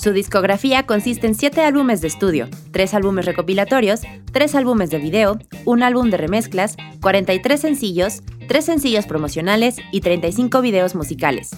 Su 0.00 0.12
discografía 0.12 0.86
consiste 0.86 1.26
en 1.26 1.34
7 1.34 1.60
álbumes 1.62 2.00
de 2.00 2.06
estudio, 2.06 2.48
3 2.70 2.94
álbumes 2.94 3.24
recopilatorios, 3.24 4.02
3 4.30 4.54
álbumes 4.54 4.90
de 4.90 4.98
video, 4.98 5.40
un 5.64 5.82
álbum 5.82 6.08
de 6.08 6.16
remezclas, 6.16 6.76
43 7.00 7.60
sencillos, 7.60 8.22
3 8.46 8.64
sencillos 8.64 9.06
promocionales 9.06 9.78
y 9.90 10.00
35 10.00 10.60
videos 10.60 10.94
musicales. 10.94 11.50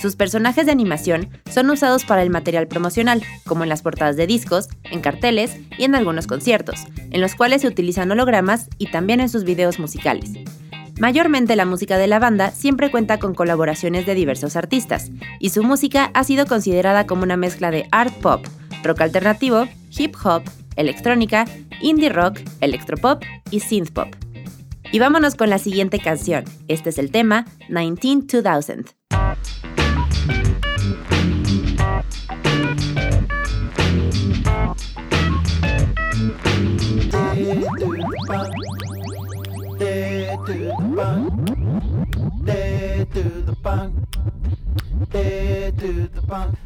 Sus 0.00 0.16
personajes 0.16 0.64
de 0.64 0.72
animación 0.72 1.28
son 1.50 1.68
usados 1.68 2.06
para 2.06 2.22
el 2.22 2.30
material 2.30 2.66
promocional, 2.66 3.22
como 3.44 3.62
en 3.62 3.68
las 3.68 3.82
portadas 3.82 4.16
de 4.16 4.26
discos, 4.26 4.68
en 4.84 5.02
carteles 5.02 5.58
y 5.76 5.84
en 5.84 5.94
algunos 5.94 6.26
conciertos, 6.26 6.86
en 7.10 7.20
los 7.20 7.34
cuales 7.34 7.60
se 7.60 7.68
utilizan 7.68 8.10
hologramas 8.10 8.70
y 8.78 8.86
también 8.86 9.20
en 9.20 9.28
sus 9.28 9.44
videos 9.44 9.78
musicales. 9.78 10.30
Mayormente 11.00 11.56
la 11.56 11.64
música 11.64 11.98
de 11.98 12.06
la 12.06 12.18
banda 12.18 12.50
siempre 12.50 12.90
cuenta 12.90 13.18
con 13.18 13.34
colaboraciones 13.34 14.06
de 14.06 14.14
diversos 14.14 14.56
artistas, 14.56 15.10
y 15.38 15.50
su 15.50 15.62
música 15.62 16.10
ha 16.14 16.24
sido 16.24 16.46
considerada 16.46 17.06
como 17.06 17.22
una 17.22 17.36
mezcla 17.36 17.70
de 17.70 17.88
art 17.90 18.14
pop, 18.20 18.46
rock 18.82 19.00
alternativo, 19.00 19.66
hip 19.90 20.14
hop, 20.24 20.42
electrónica, 20.76 21.44
indie 21.80 22.08
rock, 22.08 22.40
electropop 22.60 23.22
y 23.50 23.60
synth 23.60 23.90
pop. 23.90 24.08
Y 24.92 24.98
vámonos 24.98 25.34
con 25.34 25.48
la 25.50 25.58
siguiente 25.58 25.98
canción. 25.98 26.44
Este 26.68 26.90
es 26.90 26.98
el 26.98 27.10
tema 27.10 27.46
the 43.52 43.60
bunk. 43.60 43.94
They 45.10 45.72
do 45.76 46.08
the 46.08 46.22
bunk. 46.22 46.56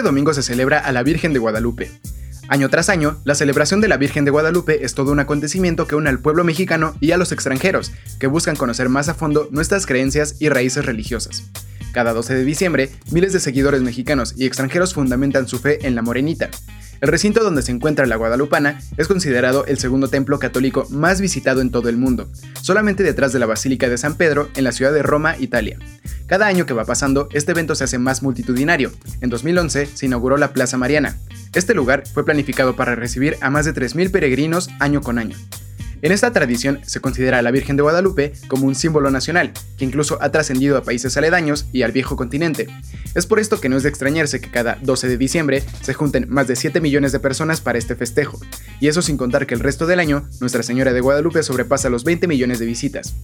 Este 0.00 0.08
domingo 0.08 0.32
se 0.32 0.42
celebra 0.42 0.78
a 0.78 0.92
la 0.92 1.02
Virgen 1.02 1.34
de 1.34 1.40
Guadalupe. 1.40 1.90
Año 2.48 2.70
tras 2.70 2.88
año, 2.88 3.18
la 3.24 3.34
celebración 3.34 3.82
de 3.82 3.88
la 3.88 3.98
Virgen 3.98 4.24
de 4.24 4.30
Guadalupe 4.30 4.82
es 4.82 4.94
todo 4.94 5.12
un 5.12 5.20
acontecimiento 5.20 5.86
que 5.86 5.94
une 5.94 6.08
al 6.08 6.20
pueblo 6.20 6.42
mexicano 6.42 6.94
y 7.00 7.10
a 7.10 7.18
los 7.18 7.32
extranjeros, 7.32 7.92
que 8.18 8.26
buscan 8.26 8.56
conocer 8.56 8.88
más 8.88 9.10
a 9.10 9.14
fondo 9.14 9.48
nuestras 9.50 9.84
creencias 9.84 10.36
y 10.40 10.48
raíces 10.48 10.86
religiosas. 10.86 11.44
Cada 11.92 12.12
12 12.12 12.34
de 12.34 12.44
diciembre, 12.44 12.90
miles 13.10 13.32
de 13.32 13.40
seguidores 13.40 13.82
mexicanos 13.82 14.34
y 14.36 14.46
extranjeros 14.46 14.94
fundamentan 14.94 15.48
su 15.48 15.58
fe 15.58 15.86
en 15.86 15.94
la 15.94 16.02
Morenita. 16.02 16.50
El 17.00 17.08
recinto 17.08 17.42
donde 17.42 17.62
se 17.62 17.72
encuentra 17.72 18.06
la 18.06 18.16
Guadalupana 18.16 18.78
es 18.98 19.08
considerado 19.08 19.64
el 19.64 19.78
segundo 19.78 20.08
templo 20.08 20.38
católico 20.38 20.86
más 20.90 21.20
visitado 21.20 21.62
en 21.62 21.70
todo 21.70 21.88
el 21.88 21.96
mundo, 21.96 22.28
solamente 22.60 23.02
detrás 23.02 23.32
de 23.32 23.38
la 23.38 23.46
Basílica 23.46 23.88
de 23.88 23.96
San 23.96 24.16
Pedro 24.16 24.50
en 24.54 24.64
la 24.64 24.72
ciudad 24.72 24.92
de 24.92 25.02
Roma, 25.02 25.34
Italia. 25.38 25.78
Cada 26.26 26.46
año 26.46 26.66
que 26.66 26.74
va 26.74 26.84
pasando, 26.84 27.28
este 27.32 27.52
evento 27.52 27.74
se 27.74 27.84
hace 27.84 27.98
más 27.98 28.22
multitudinario. 28.22 28.92
En 29.22 29.30
2011 29.30 29.86
se 29.86 30.06
inauguró 30.06 30.36
la 30.36 30.52
Plaza 30.52 30.76
Mariana. 30.76 31.16
Este 31.54 31.74
lugar 31.74 32.04
fue 32.06 32.24
planificado 32.24 32.76
para 32.76 32.94
recibir 32.94 33.36
a 33.40 33.50
más 33.50 33.64
de 33.64 33.74
3.000 33.74 34.10
peregrinos 34.10 34.68
año 34.78 35.00
con 35.00 35.18
año. 35.18 35.36
En 36.02 36.12
esta 36.12 36.32
tradición 36.32 36.80
se 36.82 37.00
considera 37.00 37.38
a 37.38 37.42
la 37.42 37.50
Virgen 37.50 37.76
de 37.76 37.82
Guadalupe 37.82 38.32
como 38.48 38.66
un 38.66 38.74
símbolo 38.74 39.10
nacional, 39.10 39.52
que 39.76 39.84
incluso 39.84 40.16
ha 40.22 40.30
trascendido 40.30 40.78
a 40.78 40.82
países 40.82 41.16
aledaños 41.18 41.66
y 41.72 41.82
al 41.82 41.92
viejo 41.92 42.16
continente. 42.16 42.68
Es 43.14 43.26
por 43.26 43.38
esto 43.38 43.60
que 43.60 43.68
no 43.68 43.76
es 43.76 43.82
de 43.82 43.90
extrañarse 43.90 44.40
que 44.40 44.50
cada 44.50 44.78
12 44.80 45.08
de 45.08 45.18
diciembre 45.18 45.62
se 45.82 45.92
junten 45.92 46.26
más 46.30 46.48
de 46.48 46.56
7 46.56 46.80
millones 46.80 47.12
de 47.12 47.20
personas 47.20 47.60
para 47.60 47.78
este 47.78 47.96
festejo, 47.96 48.40
y 48.80 48.88
eso 48.88 49.02
sin 49.02 49.18
contar 49.18 49.46
que 49.46 49.54
el 49.54 49.60
resto 49.60 49.86
del 49.86 50.00
año 50.00 50.26
Nuestra 50.40 50.62
Señora 50.62 50.94
de 50.94 51.00
Guadalupe 51.00 51.42
sobrepasa 51.42 51.90
los 51.90 52.04
20 52.04 52.26
millones 52.28 52.58
de 52.60 52.66
visitas. 52.66 53.14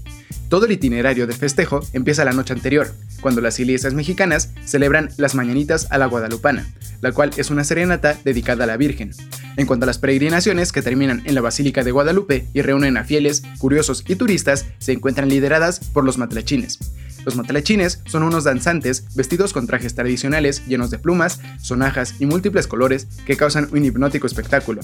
Todo 0.49 0.67
el 0.67 0.73
itinerario 0.73 1.27
del 1.27 1.37
festejo 1.37 1.81
empieza 1.93 2.25
la 2.25 2.33
noche 2.33 2.53
anterior, 2.53 2.93
cuando 3.21 3.41
las 3.41 3.59
iglesias 3.59 3.95
mexicanas 3.95 4.51
celebran 4.65 5.11
las 5.17 5.35
mañanitas 5.35 5.89
a 5.91 5.99
la 5.99 6.07
guadalupana, 6.07 6.67
la 7.01 7.11
cual 7.11 7.33
es 7.37 7.51
una 7.51 7.65
serenata 7.65 8.17
dedicada 8.25 8.65
a 8.65 8.67
la 8.69 8.77
Virgen. 8.77 9.11
En 9.57 9.67
cuanto 9.67 9.85
a 9.85 9.89
las 9.89 9.99
peregrinaciones 9.99 10.71
que 10.71 10.83
terminan 10.83 11.23
en 11.25 11.35
la 11.35 11.41
Basílica 11.41 11.83
de 11.83 11.91
Guadalupe 11.91 12.47
y 12.55 12.63
reúnen 12.63 12.97
a 12.97 13.05
fieles, 13.05 13.43
curiosos 13.59 14.05
y 14.07 14.15
turistas, 14.15 14.67
se 14.79 14.93
encuentran 14.93 15.29
lideradas 15.29 15.81
por 15.81 16.05
los 16.05 16.17
matlachines, 16.17 16.79
los 17.27 17.37
matalachines 17.37 18.01
son 18.07 18.23
unos 18.23 18.45
danzantes 18.45 19.05
vestidos 19.15 19.53
con 19.53 19.67
trajes 19.67 19.95
tradicionales 19.95 20.65
llenos 20.67 20.91
de 20.91 20.99
plumas, 20.99 21.41
sonajas 21.61 22.15
y 22.21 22.27
múltiples 22.27 22.69
colores 22.69 23.09
que 23.27 23.37
causan 23.37 23.69
un 23.73 23.85
hipnótico 23.85 24.29
espectáculo. 24.29 24.81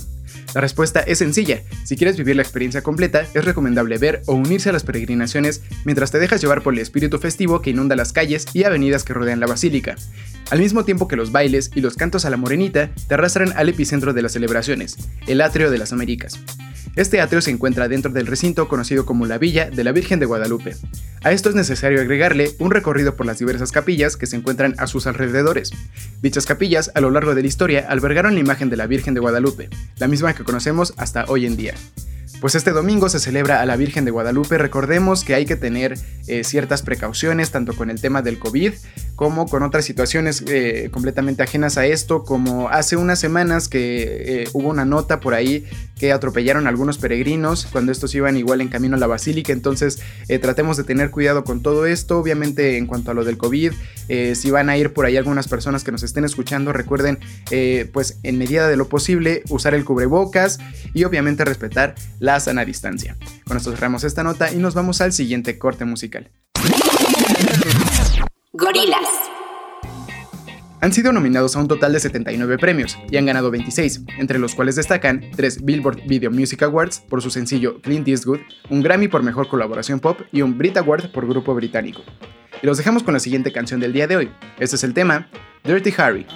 La 0.52 0.60
respuesta 0.60 1.00
es 1.00 1.18
sencilla, 1.18 1.62
si 1.84 1.96
quieres 1.96 2.16
vivir 2.16 2.34
la 2.34 2.42
experiencia 2.42 2.82
completa 2.82 3.24
es 3.32 3.44
recomendable 3.44 3.96
ver 3.96 4.22
o 4.26 4.34
unirse 4.34 4.70
a 4.70 4.72
las 4.72 4.82
peregrinaciones 4.82 5.62
mientras 5.84 6.10
te 6.10 6.18
dejas 6.18 6.40
llevar 6.40 6.62
por 6.62 6.74
el 6.74 6.80
espíritu 6.80 7.20
festivo 7.20 7.62
que 7.62 7.70
inunda 7.70 7.94
las 7.94 8.12
calles 8.12 8.46
y 8.52 8.64
avenidas 8.64 9.04
que 9.04 9.14
rodean 9.14 9.38
la 9.38 9.46
basílica. 9.46 9.94
Al 10.50 10.58
mismo 10.58 10.84
tiempo 10.84 11.06
que 11.06 11.16
los 11.16 11.30
bailes 11.30 11.70
y 11.76 11.80
los 11.80 11.94
cantos 11.94 12.24
a 12.24 12.30
la 12.30 12.36
morenita 12.36 12.90
te 13.06 13.14
arrastran 13.14 13.52
al 13.56 13.68
epicentro 13.68 14.12
de 14.12 14.22
las 14.22 14.32
celebraciones, 14.32 14.96
el 15.28 15.40
atrio 15.40 15.70
de 15.70 15.78
las 15.78 15.92
Américas. 15.92 16.40
Este 16.94 17.22
atrio 17.22 17.40
se 17.40 17.50
encuentra 17.50 17.88
dentro 17.88 18.12
del 18.12 18.26
recinto 18.26 18.68
conocido 18.68 19.06
como 19.06 19.24
la 19.24 19.38
Villa 19.38 19.70
de 19.70 19.82
la 19.82 19.92
Virgen 19.92 20.20
de 20.20 20.26
Guadalupe. 20.26 20.76
A 21.22 21.32
esto 21.32 21.48
es 21.48 21.54
necesario 21.54 22.00
agregarle 22.00 22.50
un 22.58 22.70
recorrido 22.70 23.16
por 23.16 23.24
las 23.24 23.38
diversas 23.38 23.72
capillas 23.72 24.18
que 24.18 24.26
se 24.26 24.36
encuentran 24.36 24.74
a 24.76 24.86
sus 24.86 25.06
alrededores. 25.06 25.70
Dichas 26.20 26.44
capillas, 26.44 26.90
a 26.94 27.00
lo 27.00 27.10
largo 27.10 27.34
de 27.34 27.40
la 27.40 27.48
historia, 27.48 27.86
albergaron 27.88 28.34
la 28.34 28.40
imagen 28.40 28.68
de 28.68 28.76
la 28.76 28.86
Virgen 28.86 29.14
de 29.14 29.20
Guadalupe, 29.20 29.70
la 29.96 30.06
misma 30.06 30.34
que 30.34 30.44
conocemos 30.44 30.92
hasta 30.98 31.24
hoy 31.28 31.46
en 31.46 31.56
día. 31.56 31.74
Pues 32.42 32.56
este 32.56 32.72
domingo 32.72 33.08
se 33.08 33.20
celebra 33.20 33.62
a 33.62 33.66
la 33.66 33.76
Virgen 33.76 34.04
de 34.04 34.10
Guadalupe. 34.10 34.58
Recordemos 34.58 35.22
que 35.22 35.36
hay 35.36 35.46
que 35.46 35.54
tener 35.54 35.96
eh, 36.26 36.42
ciertas 36.42 36.82
precauciones, 36.82 37.52
tanto 37.52 37.72
con 37.72 37.88
el 37.88 38.00
tema 38.00 38.20
del 38.20 38.40
COVID 38.40 38.72
como 39.14 39.46
con 39.46 39.62
otras 39.62 39.84
situaciones 39.84 40.42
eh, 40.48 40.88
completamente 40.90 41.44
ajenas 41.44 41.78
a 41.78 41.86
esto, 41.86 42.24
como 42.24 42.68
hace 42.68 42.96
unas 42.96 43.20
semanas 43.20 43.68
que 43.68 44.42
eh, 44.42 44.48
hubo 44.54 44.70
una 44.70 44.84
nota 44.84 45.20
por 45.20 45.34
ahí 45.34 45.64
que 45.98 46.12
atropellaron 46.12 46.66
a 46.66 46.70
algunos 46.70 46.98
peregrinos 46.98 47.66
cuando 47.70 47.92
estos 47.92 48.14
iban 48.14 48.36
igual 48.36 48.60
en 48.60 48.68
camino 48.68 48.96
a 48.96 48.98
la 48.98 49.06
basílica. 49.06 49.52
Entonces 49.52 50.00
tratemos 50.40 50.76
de 50.76 50.84
tener 50.84 51.10
cuidado 51.10 51.44
con 51.44 51.62
todo 51.62 51.86
esto. 51.86 52.18
Obviamente 52.18 52.76
en 52.76 52.86
cuanto 52.86 53.10
a 53.10 53.14
lo 53.14 53.24
del 53.24 53.38
COVID, 53.38 53.72
si 54.34 54.50
van 54.50 54.68
a 54.68 54.76
ir 54.76 54.92
por 54.92 55.06
ahí 55.06 55.16
algunas 55.16 55.48
personas 55.48 55.84
que 55.84 55.92
nos 55.92 56.02
estén 56.02 56.24
escuchando, 56.24 56.72
recuerden 56.72 57.18
pues 57.92 58.18
en 58.22 58.38
medida 58.38 58.68
de 58.68 58.76
lo 58.76 58.88
posible 58.88 59.42
usar 59.48 59.74
el 59.74 59.84
cubrebocas 59.84 60.58
y 60.92 61.04
obviamente 61.04 61.44
respetar 61.44 61.94
la 62.18 62.40
sana 62.40 62.64
distancia. 62.64 63.16
Con 63.46 63.56
esto 63.56 63.70
cerramos 63.70 64.04
esta 64.04 64.22
nota 64.24 64.52
y 64.52 64.56
nos 64.56 64.74
vamos 64.74 65.00
al 65.00 65.12
siguiente 65.12 65.58
corte 65.58 65.84
musical. 65.84 66.30
Gorilas. 68.52 69.08
Han 70.82 70.92
sido 70.92 71.12
nominados 71.12 71.54
a 71.54 71.60
un 71.60 71.68
total 71.68 71.92
de 71.92 72.00
79 72.00 72.58
premios 72.58 72.98
y 73.08 73.16
han 73.16 73.24
ganado 73.24 73.52
26, 73.52 74.02
entre 74.18 74.40
los 74.40 74.56
cuales 74.56 74.74
destacan 74.74 75.22
3 75.36 75.64
Billboard 75.64 76.02
Video 76.08 76.32
Music 76.32 76.60
Awards 76.64 76.98
por 77.08 77.22
su 77.22 77.30
sencillo 77.30 77.80
Clint 77.80 78.08
Eastwood, 78.08 78.40
un 78.68 78.82
Grammy 78.82 79.06
por 79.06 79.22
Mejor 79.22 79.46
Colaboración 79.46 80.00
Pop 80.00 80.18
y 80.32 80.42
un 80.42 80.58
Brit 80.58 80.76
Award 80.76 81.12
por 81.12 81.28
Grupo 81.28 81.54
Británico. 81.54 82.02
Y 82.60 82.66
los 82.66 82.78
dejamos 82.78 83.04
con 83.04 83.14
la 83.14 83.20
siguiente 83.20 83.52
canción 83.52 83.78
del 83.78 83.92
día 83.92 84.08
de 84.08 84.16
hoy. 84.16 84.30
Este 84.58 84.74
es 84.74 84.82
el 84.82 84.92
tema, 84.92 85.28
Dirty 85.62 85.94
Harry. 85.98 86.26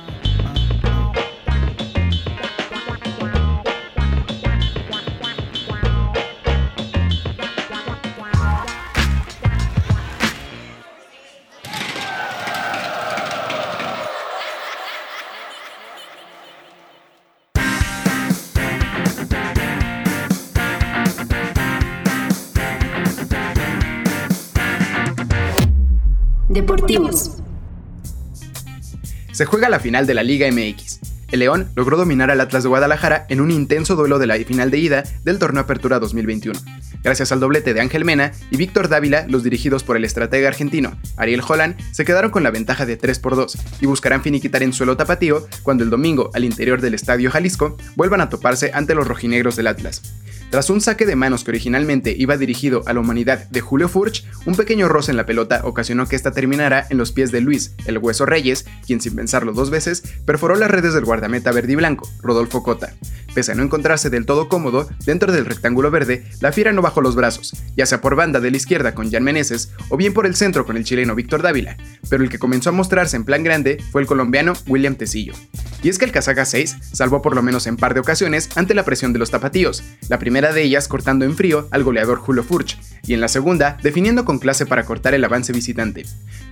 Se 29.36 29.44
juega 29.44 29.68
la 29.68 29.80
final 29.80 30.06
de 30.06 30.14
la 30.14 30.22
Liga 30.22 30.50
MX. 30.50 30.98
El 31.30 31.40
León 31.40 31.68
logró 31.74 31.98
dominar 31.98 32.30
al 32.30 32.40
Atlas 32.40 32.62
de 32.62 32.70
Guadalajara 32.70 33.26
en 33.28 33.42
un 33.42 33.50
intenso 33.50 33.94
duelo 33.94 34.18
de 34.18 34.26
la 34.26 34.36
final 34.36 34.70
de 34.70 34.78
ida 34.78 35.04
del 35.24 35.38
torneo 35.38 35.60
Apertura 35.60 35.98
2021, 35.98 36.58
gracias 37.06 37.30
al 37.30 37.38
doblete 37.38 37.72
de 37.72 37.80
Ángel 37.80 38.04
Mena 38.04 38.32
y 38.50 38.56
Víctor 38.56 38.88
Dávila, 38.88 39.26
los 39.28 39.44
dirigidos 39.44 39.84
por 39.84 39.96
el 39.96 40.04
estratega 40.04 40.48
argentino 40.48 40.98
Ariel 41.16 41.40
Holland, 41.46 41.76
se 41.92 42.04
quedaron 42.04 42.32
con 42.32 42.42
la 42.42 42.50
ventaja 42.50 42.84
de 42.84 42.96
3 42.96 43.20
por 43.20 43.36
2 43.36 43.56
y 43.80 43.86
buscarán 43.86 44.24
finiquitar 44.24 44.64
en 44.64 44.72
suelo 44.72 44.96
tapatío 44.96 45.46
cuando 45.62 45.84
el 45.84 45.90
domingo, 45.90 46.32
al 46.34 46.44
interior 46.44 46.80
del 46.80 46.94
Estadio 46.94 47.30
Jalisco, 47.30 47.76
vuelvan 47.94 48.22
a 48.22 48.28
toparse 48.28 48.72
ante 48.74 48.96
los 48.96 49.06
rojinegros 49.06 49.54
del 49.54 49.68
Atlas. 49.68 50.02
Tras 50.50 50.70
un 50.70 50.80
saque 50.80 51.06
de 51.06 51.16
manos 51.16 51.42
que 51.42 51.50
originalmente 51.50 52.14
iba 52.16 52.36
dirigido 52.36 52.82
a 52.86 52.92
la 52.92 53.00
humanidad 53.00 53.48
de 53.50 53.60
Julio 53.60 53.88
Furch, 53.88 54.24
un 54.46 54.54
pequeño 54.54 54.88
roce 54.88 55.10
en 55.10 55.16
la 55.16 55.26
pelota 55.26 55.60
ocasionó 55.64 56.06
que 56.06 56.14
esta 56.14 56.30
terminara 56.30 56.86
en 56.88 56.98
los 56.98 57.10
pies 57.12 57.32
de 57.32 57.40
Luis, 57.40 57.74
el 57.86 57.98
Hueso 57.98 58.26
Reyes, 58.26 58.64
quien 58.86 59.00
sin 59.00 59.16
pensarlo 59.16 59.52
dos 59.52 59.70
veces, 59.70 60.02
perforó 60.24 60.54
las 60.54 60.70
redes 60.70 60.94
del 60.94 61.04
guardameta 61.04 61.50
verde 61.50 61.72
y 61.72 61.76
blanco, 61.76 62.08
Rodolfo 62.22 62.62
Cota. 62.62 62.94
Pese 63.34 63.52
a 63.52 63.54
no 63.56 63.64
encontrarse 63.64 64.08
del 64.08 64.24
todo 64.24 64.48
cómodo, 64.48 64.88
dentro 65.04 65.32
del 65.32 65.46
rectángulo 65.46 65.90
verde, 65.90 66.24
la 66.40 66.52
fiera 66.52 66.72
no 66.72 66.80
bajó 66.80 66.95
los 67.04 67.14
brazos, 67.14 67.54
ya 67.76 67.84
sea 67.84 68.00
por 68.00 68.16
banda 68.16 68.40
de 68.40 68.50
la 68.50 68.56
izquierda 68.56 68.94
con 68.94 69.10
Jan 69.10 69.22
Meneses 69.22 69.70
o 69.90 69.98
bien 69.98 70.14
por 70.14 70.24
el 70.24 70.34
centro 70.34 70.64
con 70.64 70.78
el 70.78 70.84
chileno 70.84 71.14
Víctor 71.14 71.42
Dávila, 71.42 71.76
pero 72.08 72.24
el 72.24 72.30
que 72.30 72.38
comenzó 72.38 72.70
a 72.70 72.72
mostrarse 72.72 73.16
en 73.16 73.24
plan 73.24 73.44
grande 73.44 73.78
fue 73.92 74.00
el 74.00 74.08
colombiano 74.08 74.54
William 74.66 74.94
Tecillo. 74.94 75.34
Y 75.82 75.90
es 75.90 75.98
que 75.98 76.06
el 76.06 76.12
Casaca 76.12 76.46
6 76.46 76.76
salvó 76.92 77.20
por 77.20 77.34
lo 77.34 77.42
menos 77.42 77.66
en 77.66 77.76
par 77.76 77.92
de 77.92 78.00
ocasiones 78.00 78.48
ante 78.56 78.74
la 78.74 78.84
presión 78.84 79.12
de 79.12 79.18
los 79.18 79.30
tapatíos, 79.30 79.82
la 80.08 80.18
primera 80.18 80.52
de 80.52 80.62
ellas 80.62 80.88
cortando 80.88 81.26
en 81.26 81.36
frío 81.36 81.68
al 81.70 81.84
goleador 81.84 82.18
Julio 82.18 82.42
Furch, 82.42 82.78
y 83.06 83.12
en 83.12 83.20
la 83.20 83.28
segunda 83.28 83.76
definiendo 83.82 84.24
con 84.24 84.38
clase 84.38 84.64
para 84.66 84.84
cortar 84.84 85.14
el 85.14 85.24
avance 85.24 85.52
visitante. 85.52 86.06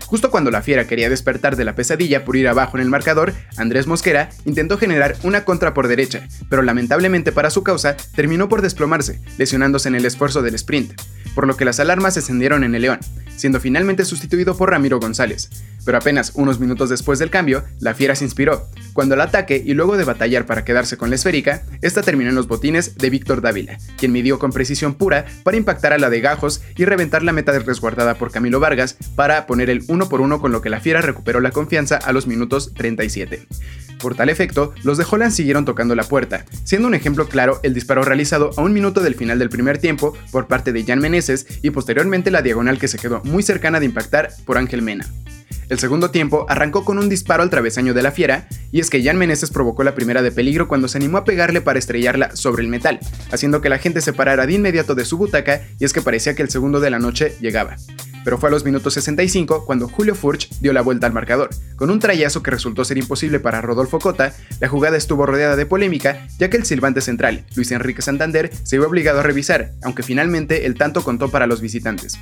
Justo 0.06 0.30
cuando 0.30 0.50
la 0.50 0.60
fiera 0.60 0.86
quería 0.86 1.08
despertar 1.08 1.56
de 1.56 1.64
la 1.64 1.74
pesadilla 1.74 2.24
por 2.24 2.36
ir 2.36 2.46
abajo 2.46 2.76
en 2.76 2.82
el 2.82 2.90
marcador, 2.90 3.32
Andrés 3.56 3.86
Mosquera 3.86 4.28
intentó 4.44 4.76
generar 4.76 5.16
una 5.22 5.44
contra 5.44 5.72
por 5.72 5.88
derecha, 5.88 6.28
pero 6.50 6.62
la 6.62 6.74
lamentablemente 6.74 7.30
para 7.30 7.50
su 7.50 7.62
causa, 7.62 7.96
terminó 8.16 8.48
por 8.48 8.60
desplomarse, 8.60 9.20
lesionándose 9.38 9.88
en 9.88 9.94
el 9.94 10.04
esfuerzo 10.06 10.23
del 10.40 10.54
sprint, 10.54 10.94
por 11.34 11.46
lo 11.46 11.56
que 11.56 11.64
las 11.64 11.80
alarmas 11.80 12.14
se 12.14 12.20
encendieron 12.20 12.64
en 12.64 12.74
el 12.74 12.82
León, 12.82 13.00
siendo 13.36 13.60
finalmente 13.60 14.04
sustituido 14.04 14.56
por 14.56 14.70
Ramiro 14.70 15.00
González. 15.00 15.50
Pero 15.84 15.98
apenas 15.98 16.32
unos 16.34 16.60
minutos 16.60 16.88
después 16.88 17.18
del 17.18 17.30
cambio, 17.30 17.64
la 17.80 17.94
fiera 17.94 18.14
se 18.14 18.24
inspiró, 18.24 18.68
cuando 18.92 19.14
al 19.14 19.20
ataque 19.20 19.62
y 19.64 19.74
luego 19.74 19.96
de 19.96 20.04
batallar 20.04 20.46
para 20.46 20.64
quedarse 20.64 20.96
con 20.96 21.10
la 21.10 21.16
esférica, 21.16 21.62
esta 21.82 22.02
terminó 22.02 22.30
en 22.30 22.36
los 22.36 22.48
botines 22.48 22.96
de 22.96 23.10
Víctor 23.10 23.42
Dávila, 23.42 23.78
quien 23.98 24.12
midió 24.12 24.38
con 24.38 24.52
precisión 24.52 24.94
pura 24.94 25.26
para 25.42 25.56
impactar 25.56 25.92
a 25.92 25.98
la 25.98 26.10
de 26.10 26.20
Gajos 26.20 26.62
y 26.76 26.84
reventar 26.84 27.22
la 27.22 27.32
meta 27.32 27.58
resguardada 27.58 28.14
por 28.14 28.30
Camilo 28.30 28.60
Vargas 28.60 28.96
para 29.14 29.46
poner 29.46 29.70
el 29.70 29.84
uno 29.88 30.08
por 30.08 30.20
uno 30.20 30.40
con 30.40 30.52
lo 30.52 30.62
que 30.62 30.70
la 30.70 30.80
fiera 30.80 31.00
recuperó 31.00 31.40
la 31.40 31.50
confianza 31.50 31.96
a 31.96 32.12
los 32.12 32.26
minutos 32.26 32.72
37. 32.74 33.46
Por 33.98 34.14
tal 34.14 34.28
efecto, 34.28 34.74
los 34.82 34.98
de 34.98 35.06
Holland 35.10 35.32
siguieron 35.32 35.64
tocando 35.64 35.94
la 35.94 36.04
puerta, 36.04 36.44
siendo 36.64 36.88
un 36.88 36.94
ejemplo 36.94 37.28
claro 37.28 37.60
el 37.62 37.74
disparo 37.74 38.02
realizado 38.02 38.50
a 38.56 38.60
un 38.60 38.72
minuto 38.72 39.00
del 39.00 39.14
final 39.14 39.38
del 39.38 39.48
primer 39.48 39.78
tiempo 39.78 40.14
por 40.30 40.46
parte 40.46 40.72
de 40.72 40.84
Jan 40.84 41.00
Y 41.62 41.70
posteriormente 41.70 42.30
la 42.30 42.42
diagonal 42.42 42.78
que 42.78 42.88
se 42.88 42.98
quedó 42.98 43.22
muy 43.24 43.42
cercana 43.42 43.80
de 43.80 43.86
impactar 43.86 44.30
por 44.44 44.58
Ángel 44.58 44.82
Mena. 44.82 45.06
El 45.68 45.78
segundo 45.78 46.10
tiempo 46.10 46.44
arrancó 46.48 46.84
con 46.84 46.98
un 46.98 47.08
disparo 47.08 47.42
al 47.42 47.50
travesaño 47.50 47.94
de 47.94 48.02
la 48.02 48.12
fiera, 48.12 48.48
y 48.70 48.80
es 48.80 48.90
que 48.90 49.02
Jan 49.02 49.16
Meneses 49.16 49.50
provocó 49.50 49.82
la 49.82 49.94
primera 49.94 50.22
de 50.22 50.30
peligro 50.30 50.68
cuando 50.68 50.88
se 50.88 50.98
animó 50.98 51.18
a 51.18 51.24
pegarle 51.24 51.60
para 51.60 51.78
estrellarla 51.78 52.36
sobre 52.36 52.62
el 52.62 52.68
metal, 52.68 53.00
haciendo 53.30 53.60
que 53.60 53.70
la 53.70 53.78
gente 53.78 54.00
se 54.00 54.12
parara 54.12 54.46
de 54.46 54.52
inmediato 54.52 54.94
de 54.94 55.04
su 55.04 55.16
butaca 55.16 55.62
y 55.78 55.84
es 55.84 55.92
que 55.92 56.02
parecía 56.02 56.34
que 56.34 56.42
el 56.42 56.50
segundo 56.50 56.80
de 56.80 56.90
la 56.90 56.98
noche 56.98 57.36
llegaba 57.40 57.76
pero 58.24 58.38
fue 58.38 58.48
a 58.48 58.52
los 58.52 58.64
minutos 58.64 58.94
65 58.94 59.64
cuando 59.66 59.88
Julio 59.88 60.14
Furch 60.14 60.48
dio 60.60 60.72
la 60.72 60.82
vuelta 60.82 61.06
al 61.06 61.12
marcador. 61.12 61.50
Con 61.76 61.90
un 61.90 62.00
trayazo 62.00 62.42
que 62.42 62.50
resultó 62.50 62.84
ser 62.84 62.98
imposible 62.98 63.38
para 63.38 63.60
Rodolfo 63.60 63.98
Cota, 63.98 64.34
la 64.60 64.68
jugada 64.68 64.96
estuvo 64.96 65.26
rodeada 65.26 65.56
de 65.56 65.66
polémica, 65.66 66.26
ya 66.38 66.50
que 66.50 66.56
el 66.56 66.64
silbante 66.64 67.00
central, 67.00 67.44
Luis 67.54 67.70
Enrique 67.70 68.02
Santander, 68.02 68.50
se 68.62 68.78
vio 68.78 68.88
obligado 68.88 69.20
a 69.20 69.22
revisar, 69.22 69.72
aunque 69.82 70.02
finalmente 70.02 70.66
el 70.66 70.74
tanto 70.74 71.04
contó 71.04 71.30
para 71.30 71.46
los 71.46 71.60
visitantes. 71.60 72.18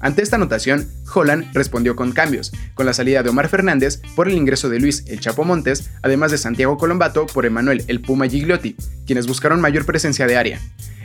Ante 0.00 0.22
esta 0.22 0.34
anotación, 0.34 0.88
Holland 1.14 1.54
respondió 1.54 1.94
con 1.94 2.10
cambios, 2.10 2.50
con 2.74 2.86
la 2.86 2.92
salida 2.92 3.22
de 3.22 3.30
Omar 3.30 3.48
Fernández 3.48 4.00
por 4.16 4.28
el 4.28 4.34
ingreso 4.34 4.68
de 4.68 4.80
Luis 4.80 5.04
El 5.06 5.20
Chapo 5.20 5.44
Montes, 5.44 5.90
además 6.02 6.32
de 6.32 6.38
Santiago 6.38 6.76
Colombato 6.76 7.26
por 7.26 7.46
Emanuel 7.46 7.84
El 7.86 8.00
Puma 8.00 8.26
Gigliotti, 8.26 8.76
quienes 9.06 9.28
buscaron 9.28 9.60
mayor 9.60 9.86
presencia 9.86 10.26
de 10.26 10.36
área. 10.36 10.60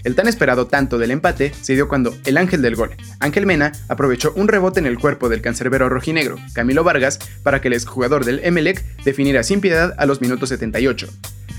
El 0.08 0.15
tan 0.15 0.30
esperado 0.30 0.67
tanto 0.67 0.98
del 0.98 1.12
empate 1.12 1.52
se 1.60 1.74
dio 1.74 1.89
cuando 1.89 2.15
el 2.24 2.38
ángel 2.38 2.62
del 2.62 2.78
gol, 2.78 2.96
Ángel 3.20 3.46
Mena, 3.46 3.74
aprovechó 3.89 4.32
un 4.38 4.48
rebote 4.48 4.80
en 4.80 4.86
el 4.86 4.98
cuerpo 4.98 5.28
del 5.28 5.41
cancerbero 5.41 5.89
rojinegro, 5.89 6.38
Camilo 6.54 6.86
Vargas, 6.86 7.20
para 7.43 7.60
que 7.60 7.67
el 7.67 7.74
exjugador 7.74 8.24
del 8.24 8.39
Emelec 8.46 8.86
definiera 9.04 9.43
sin 9.43 9.60
piedad 9.60 9.93
a 9.98 10.06
los 10.06 10.22
minutos 10.22 10.48
78. 10.48 11.10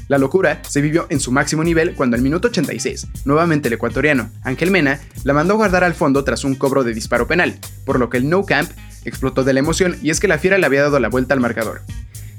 La 0.09 0.17
locura 0.17 0.63
se 0.67 0.81
vivió 0.81 1.07
en 1.11 1.21
su 1.21 1.31
máximo 1.31 1.63
nivel 1.63 1.95
cuando 1.95 2.17
al 2.17 2.23
minuto 2.23 2.49
86, 2.49 3.09
nuevamente 3.27 3.69
el 3.69 3.75
ecuatoriano, 3.75 4.31
Ángel 4.43 4.71
Mena, 4.71 4.99
la 5.25 5.35
mandó 5.35 5.57
guardar 5.57 5.85
al 5.85 5.93
fondo 5.93 6.25
tras 6.25 6.43
un 6.43 6.55
cobro 6.55 6.85
de 6.85 6.95
disparo 6.95 7.27
penal, 7.27 7.59
por 7.85 7.99
lo 7.99 8.09
que 8.09 8.17
el 8.17 8.31
No 8.31 8.47
Camp 8.47 8.71
explotó 9.05 9.45
de 9.45 9.53
la 9.53 9.61
emoción 9.61 9.99
y 10.01 10.09
es 10.09 10.21
que 10.21 10.29
la 10.29 10.39
fiera 10.39 10.57
le 10.57 10.65
había 10.65 10.85
dado 10.85 10.99
la 11.01 11.11
vuelta 11.11 11.35
al 11.35 11.41
marcador. 11.41 11.83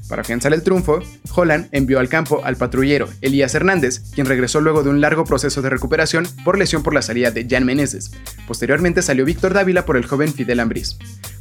Para 0.10 0.24
afianzar 0.24 0.54
el 0.54 0.64
triunfo, 0.64 1.00
Holland 1.36 1.70
envió 1.72 2.00
al 2.00 2.10
campo 2.10 2.44
al 2.44 2.58
patrullero 2.58 3.08
Elías 3.22 3.54
Hernández, 3.54 4.02
quien 4.16 4.26
regresó 4.26 4.60
luego 4.60 4.82
de 4.82 4.90
un 4.90 5.02
largo 5.02 5.24
proceso 5.24 5.62
de 5.62 5.70
recuperación 5.70 6.28
por 6.44 6.58
lesión 6.58 6.82
por 6.82 6.96
la 6.96 7.04
salida 7.04 7.30
de 7.30 7.48
Jan 7.48 7.64
Meneses. 7.64 8.12
Posteriormente 8.48 9.04
salió 9.04 9.24
Víctor 9.24 9.54
Dávila 9.54 9.86
por 9.86 9.98
el 9.98 10.08
joven 10.08 10.34
Fidel 10.34 10.60
Ambriz. 10.62 10.98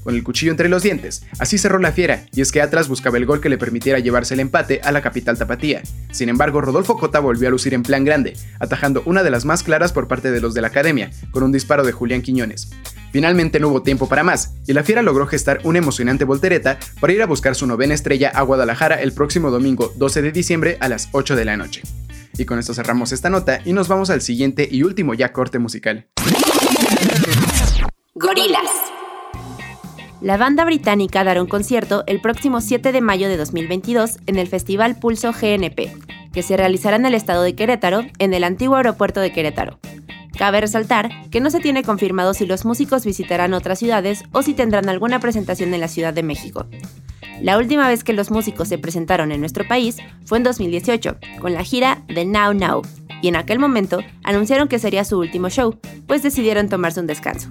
Con 0.09 0.15
el 0.15 0.25
cuchillo 0.25 0.53
entre 0.53 0.71
los 0.71 0.83
dientes, 0.83 1.27
así 1.39 1.59
cerró 1.59 1.79
la 1.79 1.93
fiera, 1.93 2.25
y 2.33 2.41
es 2.41 2.51
que 2.51 2.63
Atlas 2.63 2.89
buscaba 2.89 3.19
el 3.19 3.27
gol 3.27 3.43
que 3.43 3.51
le 3.51 3.59
permitiera 3.59 3.99
llevarse 3.99 4.33
el 4.33 4.41
empate 4.41 4.81
a 4.83 4.91
la 4.91 5.03
capital 5.03 5.37
tapatía. 5.37 5.83
Sin 6.13 6.31
embargo, 6.31 6.63
Rodolfo 6.63 6.97
Cota 6.97 7.21
volvió 7.21 7.47
a 7.47 7.51
lucir 7.51 7.75
en 7.75 7.83
plan 7.83 8.07
grande, 8.07 8.35
atajando 8.59 9.03
una 9.05 9.23
de 9.23 9.31
las 9.31 9.45
más 9.45 9.63
claras 9.63 9.93
por 9.93 10.09
parte 10.09 10.31
de 10.31 10.41
los 10.41 10.55
de 10.55 10.63
la 10.63 10.69
academia, 10.69 11.11
con 11.31 11.43
un 11.43 11.53
disparo 11.53 11.85
de 11.85 11.93
Julián 11.93 12.23
Quiñones. 12.23 12.71
Finalmente 13.13 13.61
no 13.61 13.69
hubo 13.69 13.83
tiempo 13.83 14.09
para 14.09 14.25
más, 14.25 14.55
y 14.67 14.73
la 14.73 14.83
Fiera 14.83 15.03
logró 15.03 15.27
gestar 15.27 15.61
una 15.65 15.77
emocionante 15.77 16.25
voltereta 16.25 16.79
para 17.03 17.13
ir 17.13 17.21
a 17.21 17.27
buscar 17.27 17.55
su 17.55 17.67
novena 17.67 17.93
estrella 17.93 18.31
a 18.31 18.41
Guadalajara 18.41 19.03
el 19.03 19.13
próximo 19.13 19.51
domingo 19.51 19.93
12 19.97 20.23
de 20.23 20.33
diciembre 20.33 20.79
a 20.81 20.89
las 20.89 21.11
8 21.13 21.37
de 21.37 21.45
la 21.45 21.59
noche. 21.59 21.83
Y 22.39 22.47
con 22.47 22.59
esto 22.59 22.73
cerramos 22.73 23.13
esta 23.13 23.29
nota 23.29 23.61
y 23.63 23.75
nos 23.75 23.89
vamos 23.89 24.09
al 24.09 24.23
siguiente 24.23 24.67
y 24.71 24.85
último 24.85 25.13
ya 25.13 25.35
corte 25.35 25.59
musical. 25.59 26.07
Gorilas. 28.15 28.98
La 30.21 30.37
banda 30.37 30.65
británica 30.65 31.23
dará 31.23 31.41
un 31.41 31.49
concierto 31.49 32.03
el 32.09 32.21
próximo 32.21 32.61
7 32.61 32.91
de 32.91 33.01
mayo 33.01 33.29
de 33.29 33.37
2022 33.37 34.19
en 34.27 34.37
el 34.37 34.49
Festival 34.49 34.97
Pulso 34.97 35.33
GNP, 35.33 35.93
que 36.33 36.43
se 36.43 36.57
realizará 36.57 36.97
en 36.97 37.07
el 37.07 37.15
estado 37.15 37.43
de 37.45 37.55
Querétaro, 37.55 38.03
en 38.19 38.35
el 38.35 38.43
antiguo 38.43 38.77
aeropuerto 38.77 39.21
de 39.21 39.33
Querétaro. 39.33 39.79
Cabe 40.37 40.61
resaltar 40.61 41.09
que 41.31 41.41
no 41.41 41.51
se 41.51 41.61
tiene 41.61 41.85
confirmado 41.85 42.35
si 42.35 42.47
los 42.47 42.65
músicos 42.65 43.05
visitarán 43.05 43.55
otras 43.55 43.79
ciudades 43.79 44.25
o 44.33 44.43
si 44.43 44.55
tendrán 44.55 44.89
alguna 44.89 45.21
presentación 45.21 45.73
en 45.73 45.81
la 45.81 45.89
Ciudad 45.89 46.13
de 46.13 46.25
México. 46.25 46.67
La 47.41 47.57
última 47.57 47.87
vez 47.87 48.03
que 48.03 48.13
los 48.13 48.33
músicos 48.33 48.67
se 48.67 48.79
presentaron 48.79 49.31
en 49.31 49.39
nuestro 49.39 49.69
país 49.69 49.99
fue 50.25 50.39
en 50.39 50.45
2018, 50.45 51.17
con 51.41 51.55
la 51.55 51.63
gira 51.63 52.03
de 52.09 52.25
Now 52.25 52.55
Now, 52.55 52.83
y 53.23 53.29
en 53.29 53.37
aquel 53.37 53.61
momento 53.61 54.01
anunciaron 54.25 54.67
que 54.67 54.81
sería 54.81 55.05
su 55.05 55.19
último 55.19 55.49
show, 55.49 55.79
pues 56.09 56.25
decidieron 56.25 56.69
tomarse 56.69 56.99
un 57.01 57.07
descanso. 57.07 57.51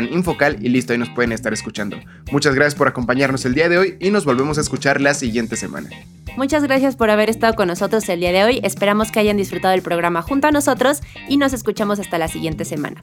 Infocal 0.11 0.57
y 0.65 0.69
listo, 0.69 0.93
ahí 0.93 0.99
nos 0.99 1.09
pueden 1.09 1.31
estar 1.31 1.53
escuchando. 1.53 1.97
Muchas 2.31 2.55
gracias 2.55 2.75
por 2.75 2.87
acompañarnos 2.87 3.45
el 3.45 3.53
día 3.53 3.69
de 3.69 3.77
hoy 3.77 3.97
y 3.99 4.11
nos 4.11 4.25
volvemos 4.25 4.57
a 4.57 4.61
escuchar 4.61 5.01
la 5.01 5.13
siguiente 5.13 5.55
semana. 5.55 5.89
Muchas 6.37 6.63
gracias 6.63 6.95
por 6.95 7.09
haber 7.09 7.29
estado 7.29 7.55
con 7.55 7.67
nosotros 7.67 8.07
el 8.09 8.19
día 8.19 8.31
de 8.31 8.43
hoy. 8.43 8.61
Esperamos 8.63 9.11
que 9.11 9.19
hayan 9.19 9.37
disfrutado 9.37 9.73
el 9.73 9.81
programa 9.81 10.21
junto 10.21 10.47
a 10.47 10.51
nosotros 10.51 11.01
y 11.27 11.37
nos 11.37 11.53
escuchamos 11.53 11.99
hasta 11.99 12.17
la 12.17 12.27
siguiente 12.27 12.65
semana. 12.65 13.01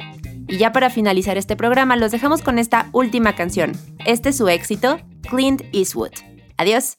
Y 0.48 0.56
ya 0.56 0.72
para 0.72 0.88
finalizar 0.88 1.36
este 1.36 1.56
programa, 1.56 1.96
los 1.96 2.10
dejamos 2.10 2.42
con 2.42 2.58
esta 2.58 2.88
última 2.92 3.36
canción. 3.36 3.72
Este 4.06 4.30
es 4.30 4.36
su 4.36 4.48
éxito, 4.48 4.98
Clint 5.28 5.62
Eastwood. 5.72 6.12
Adiós. 6.56 6.98